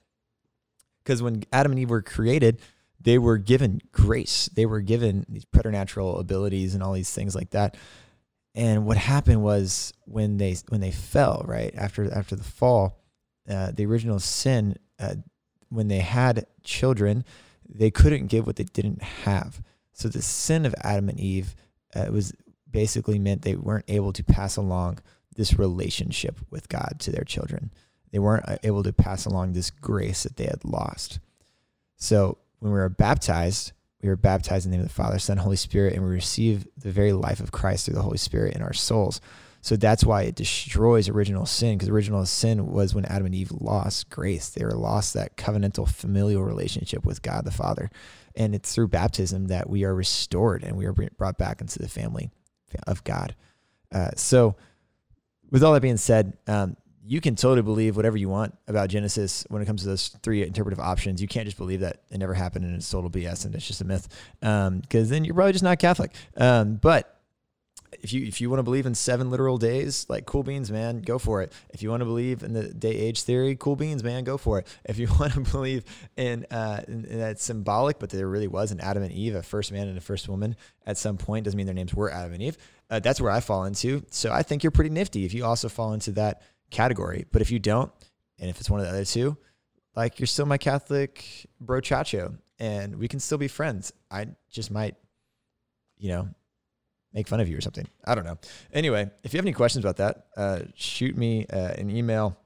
because 1.09 1.23
when 1.23 1.43
Adam 1.55 1.73
and 1.73 1.79
Eve 1.81 1.89
were 1.89 2.03
created, 2.03 2.61
they 3.01 3.17
were 3.17 3.39
given 3.39 3.81
grace. 3.93 4.51
They 4.53 4.67
were 4.67 4.83
given 4.83 5.25
these 5.27 5.47
preternatural 5.47 6.19
abilities 6.19 6.75
and 6.75 6.83
all 6.83 6.93
these 6.93 7.11
things 7.11 7.35
like 7.35 7.51
that. 7.51 7.79
And 8.55 8.85
what 8.85 8.99
happened 8.99 9.43
was 9.43 9.95
when 10.05 10.37
they 10.37 10.57
when 10.69 10.83
they 10.83 10.91
fell 10.91 11.45
right 11.47 11.75
after 11.75 12.13
after 12.13 12.37
the 12.37 12.45
fall, 12.45 13.01
uh, 13.49 13.73
the 13.73 13.87
original 13.87 14.19
sin, 14.19 14.77
uh, 14.99 15.15
when 15.71 15.89
they 15.89 16.01
had 16.01 16.45
children, 16.63 17.25
they 17.67 17.91
couldn't 17.91 18.27
give 18.27 18.47
what 18.47 18.57
they 18.57 18.65
didn't 18.65 19.03
have. 19.03 19.63
So 19.95 20.09
the 20.09 20.21
sin 20.21 20.67
of 20.67 20.75
Adam 20.83 21.09
and 21.09 21.19
Eve 21.19 21.55
uh, 21.95 22.09
was 22.11 22.35
basically 22.71 23.19
meant 23.19 23.43
they 23.43 23.57
weren't 23.57 23.87
able 23.89 24.13
to 24.13 24.23
pass 24.23 24.57
along 24.59 24.99
this 25.35 25.59
relationship 25.59 26.39
with 26.51 26.69
God 26.69 26.97
to 26.99 27.11
their 27.11 27.25
children. 27.25 27.71
They 28.11 28.19
weren't 28.19 28.49
uh, 28.49 28.57
able 28.63 28.83
to 28.83 28.93
pass 28.93 29.27
along 29.27 29.53
this 29.53 29.71
grace 29.71 30.23
that 30.23 30.37
they 30.37 30.45
had 30.45 30.65
lost. 30.65 31.21
So 31.97 32.39
when 32.61 32.73
we 32.73 32.79
were 32.79 32.89
baptized, 32.89 33.73
we 34.03 34.09
were 34.09 34.17
baptized 34.17 34.65
in 34.65 34.71
the 34.71 34.77
name 34.77 34.85
of 34.85 34.89
the 34.89 34.95
Father, 34.95 35.19
Son, 35.19 35.39
Holy 35.39 35.57
Spirit, 35.57 35.95
and 35.95 36.05
we 36.05 36.11
receive 36.11 36.67
the 36.77 36.93
very 36.93 37.13
life 37.13 37.41
of 37.41 37.53
Christ 37.53 37.85
through 37.85 37.95
the 37.95 38.03
Holy 38.03 38.19
Spirit 38.19 38.55
in 38.55 38.63
our 38.63 38.73
souls. 38.73 39.21
So 39.61 39.77
that's 39.77 40.05
why 40.05 40.23
it 40.23 40.37
destroys 40.37 41.09
original 41.09 41.45
sin, 41.45 41.77
because 41.77 41.89
original 41.89 42.25
sin 42.25 42.69
was 42.69 42.95
when 42.95 43.05
Adam 43.07 43.27
and 43.27 43.35
Eve 43.35 43.51
lost 43.53 44.09
grace. 44.09 44.51
They 44.51 44.65
were 44.65 44.71
lost 44.71 45.15
that 45.15 45.37
covenantal 45.37 45.89
familial 45.89 46.45
relationship 46.45 47.05
with 47.05 47.23
God 47.23 47.45
the 47.45 47.51
Father. 47.51 47.91
And 48.37 48.55
it's 48.55 48.73
through 48.73 48.89
baptism 48.89 49.49
that 49.49 49.69
we 49.69 49.85
are 49.85 49.95
restored 49.95 50.63
and 50.63 50.77
we 50.77 50.87
are 50.87 50.93
brought 50.93 51.39
back 51.39 51.61
into 51.61 51.81
the 51.81 51.89
family 51.89 52.31
of 52.87 53.03
God. 53.03 53.35
Uh, 53.93 54.11
so, 54.15 54.57
with 55.51 55.65
all 55.65 55.73
that 55.73 55.83
being 55.83 55.97
said, 55.97 56.37
um, 56.47 56.77
you 57.09 57.23
can 57.23 57.35
totally 57.37 57.63
believe 57.63 57.97
whatever 57.97 58.19
you 58.19 58.29
want 58.29 58.55
about 58.67 58.91
Genesis 58.91 59.47
when 59.49 59.63
it 59.63 59.65
comes 59.65 59.81
to 59.81 59.89
those 59.89 60.09
three 60.23 60.43
interpretive 60.43 60.79
options. 60.79 61.23
You 61.23 61.29
can't 61.29 61.47
just 61.47 61.57
believe 61.57 61.81
that 61.81 62.03
it 62.11 62.19
never 62.19 62.35
happened 62.35 62.67
and 62.67 62.75
it's 62.75 62.91
total 62.91 63.09
BS 63.09 63.47
and 63.47 63.55
it's 63.55 63.67
just 63.67 63.81
a 63.81 63.85
myth, 63.85 64.09
because 64.41 64.69
um, 64.69 64.83
then 64.91 65.25
you're 65.25 65.35
probably 65.35 65.53
just 65.53 65.65
not 65.65 65.79
Catholic. 65.79 66.13
Um, 66.37 66.75
but 66.75 67.19
if 68.03 68.13
you 68.13 68.27
if 68.27 68.43
you 68.43 68.51
want 68.51 68.59
to 68.59 68.63
believe 68.63 68.85
in 68.85 68.95
seven 68.95 69.31
literal 69.31 69.57
days, 69.57 70.05
like 70.11 70.27
cool 70.27 70.43
beans, 70.43 70.71
man, 70.71 71.01
go 71.01 71.19
for 71.19 71.41
it. 71.41 71.51
If 71.71 71.83
you 71.83 71.89
want 71.89 72.03
to 72.03 72.05
believe 72.05 72.43
in 72.43 72.53
the 72.53 72.65
day 72.65 72.91
age 72.91 73.23
theory, 73.23 73.57
cool 73.57 73.77
beans, 73.77 74.05
man, 74.05 74.25
go 74.25 74.37
for 74.37 74.59
it. 74.59 74.67
If 74.85 74.99
you 74.99 75.09
want 75.19 75.33
to 75.33 75.41
believe 75.41 75.85
in, 76.19 76.45
uh, 76.51 76.83
in, 76.87 77.07
in 77.07 77.19
that 77.21 77.41
symbolic, 77.41 77.99
but 77.99 78.11
there 78.11 78.29
really 78.29 78.49
was 78.49 78.71
an 78.71 78.81
Adam 78.81 79.03
and 79.03 79.13
Eve, 79.13 79.35
a 79.35 79.43
first 79.43 79.73
man 79.73 79.89
and 79.89 79.97
a 79.97 80.03
first 80.03 80.29
woman 80.29 80.57
at 80.87 80.99
some 80.99 81.17
point, 81.17 81.45
doesn't 81.45 81.57
mean 81.57 81.65
their 81.65 81.75
names 81.75 81.95
were 81.95 82.11
Adam 82.11 82.35
and 82.35 82.43
Eve. 82.43 82.59
Uh, 82.91 83.01
that's 83.01 83.19
where 83.19 83.31
I 83.31 83.41
fall 83.41 83.65
into. 83.65 84.05
So 84.11 84.31
I 84.31 84.43
think 84.43 84.63
you're 84.63 84.71
pretty 84.71 84.91
nifty 84.91 85.25
if 85.25 85.33
you 85.33 85.45
also 85.45 85.69
fall 85.69 85.95
into 85.95 86.13
that 86.13 86.43
category. 86.71 87.27
But 87.33 87.43
if 87.43 87.51
you 87.51 87.59
don't, 87.59 87.93
and 88.39 88.49
if 88.49 88.61
it's 88.61 88.71
one 88.71 88.81
of 88.81 88.87
the 88.87 88.93
other 88.93 89.05
two, 89.05 89.37
like 89.97 90.21
you're 90.21 90.27
still 90.27 90.47
my 90.47 90.59
Catholic 90.59 91.49
bro 91.61 91.81
chacho, 91.81 92.39
and 92.59 92.97
we 92.97 93.09
can 93.09 93.21
still 93.21 93.39
be 93.39 93.49
friends. 93.49 93.93
I 94.11 94.29
just 94.51 94.71
might, 94.71 94.97
you 95.97 96.09
know, 96.11 96.29
make 97.13 97.29
fun 97.29 97.41
of 97.41 97.49
you 97.49 97.57
or 97.57 97.61
something. 97.61 97.87
I 98.05 98.15
don't 98.15 98.25
know. 98.25 98.39
Anyway, 98.73 99.11
if 99.23 99.33
you 99.33 99.39
have 99.39 99.45
any 99.45 99.53
questions 99.53 99.85
about 99.85 99.97
that, 99.97 100.27
uh, 100.37 100.61
shoot 100.75 101.17
me 101.17 101.47
uh, 101.47 101.73
an 101.79 101.91
email. 101.91 102.37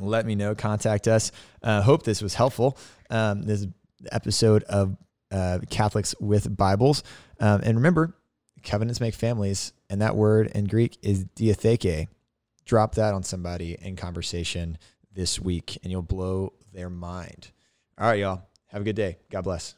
Let 0.00 0.26
me 0.26 0.34
know. 0.34 0.54
Contact 0.54 1.08
us. 1.08 1.32
Uh, 1.62 1.82
hope 1.82 2.04
this 2.04 2.22
was 2.22 2.34
helpful. 2.34 2.78
Um, 3.10 3.42
this 3.42 3.66
episode 4.12 4.62
of 4.64 4.96
uh, 5.32 5.58
Catholics 5.70 6.14
with 6.20 6.56
Bibles. 6.56 7.02
Um, 7.40 7.60
and 7.64 7.76
remember, 7.76 8.14
covenants 8.62 9.00
make 9.00 9.14
families, 9.14 9.72
and 9.90 10.00
that 10.02 10.14
word 10.16 10.48
in 10.54 10.66
Greek 10.66 10.98
is 11.02 11.24
diatheke 11.36 12.08
drop 12.68 12.94
that 12.96 13.14
on 13.14 13.22
somebody 13.22 13.76
in 13.80 13.96
conversation 13.96 14.78
this 15.12 15.40
week 15.40 15.78
and 15.82 15.90
you'll 15.90 16.02
blow 16.02 16.52
their 16.72 16.90
mind. 16.90 17.50
All 17.98 18.06
right, 18.06 18.20
y'all. 18.20 18.42
Have 18.66 18.82
a 18.82 18.84
good 18.84 18.94
day. 18.94 19.16
God 19.30 19.42
bless. 19.42 19.74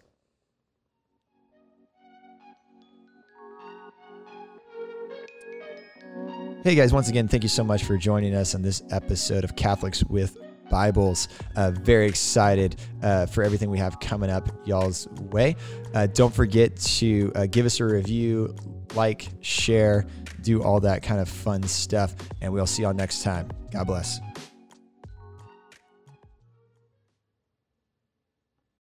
Hey 6.64 6.74
guys, 6.74 6.92
once 6.92 7.08
again, 7.08 7.26
thank 7.26 7.42
you 7.42 7.48
so 7.48 7.64
much 7.64 7.84
for 7.84 7.96
joining 7.96 8.34
us 8.34 8.54
on 8.54 8.60
this 8.60 8.82
episode 8.90 9.44
of 9.44 9.56
Catholics 9.56 10.04
with 10.04 10.36
Bibles. 10.68 11.28
Uh, 11.56 11.70
very 11.70 12.06
excited 12.06 12.76
uh, 13.02 13.24
for 13.26 13.42
everything 13.42 13.70
we 13.70 13.78
have 13.78 13.98
coming 14.00 14.30
up 14.30 14.48
y'all's 14.66 15.08
way. 15.30 15.56
Uh, 15.94 16.06
don't 16.08 16.34
forget 16.34 16.76
to 16.76 17.32
uh, 17.34 17.46
give 17.46 17.64
us 17.64 17.80
a 17.80 17.84
review, 17.84 18.54
like, 18.94 19.28
share, 19.40 20.06
do 20.42 20.62
all 20.62 20.80
that 20.80 21.02
kind 21.02 21.20
of 21.20 21.28
fun 21.28 21.62
stuff. 21.62 22.14
And 22.40 22.52
we'll 22.52 22.66
see 22.66 22.82
y'all 22.82 22.94
next 22.94 23.22
time. 23.22 23.50
God 23.72 23.86
bless. 23.86 24.20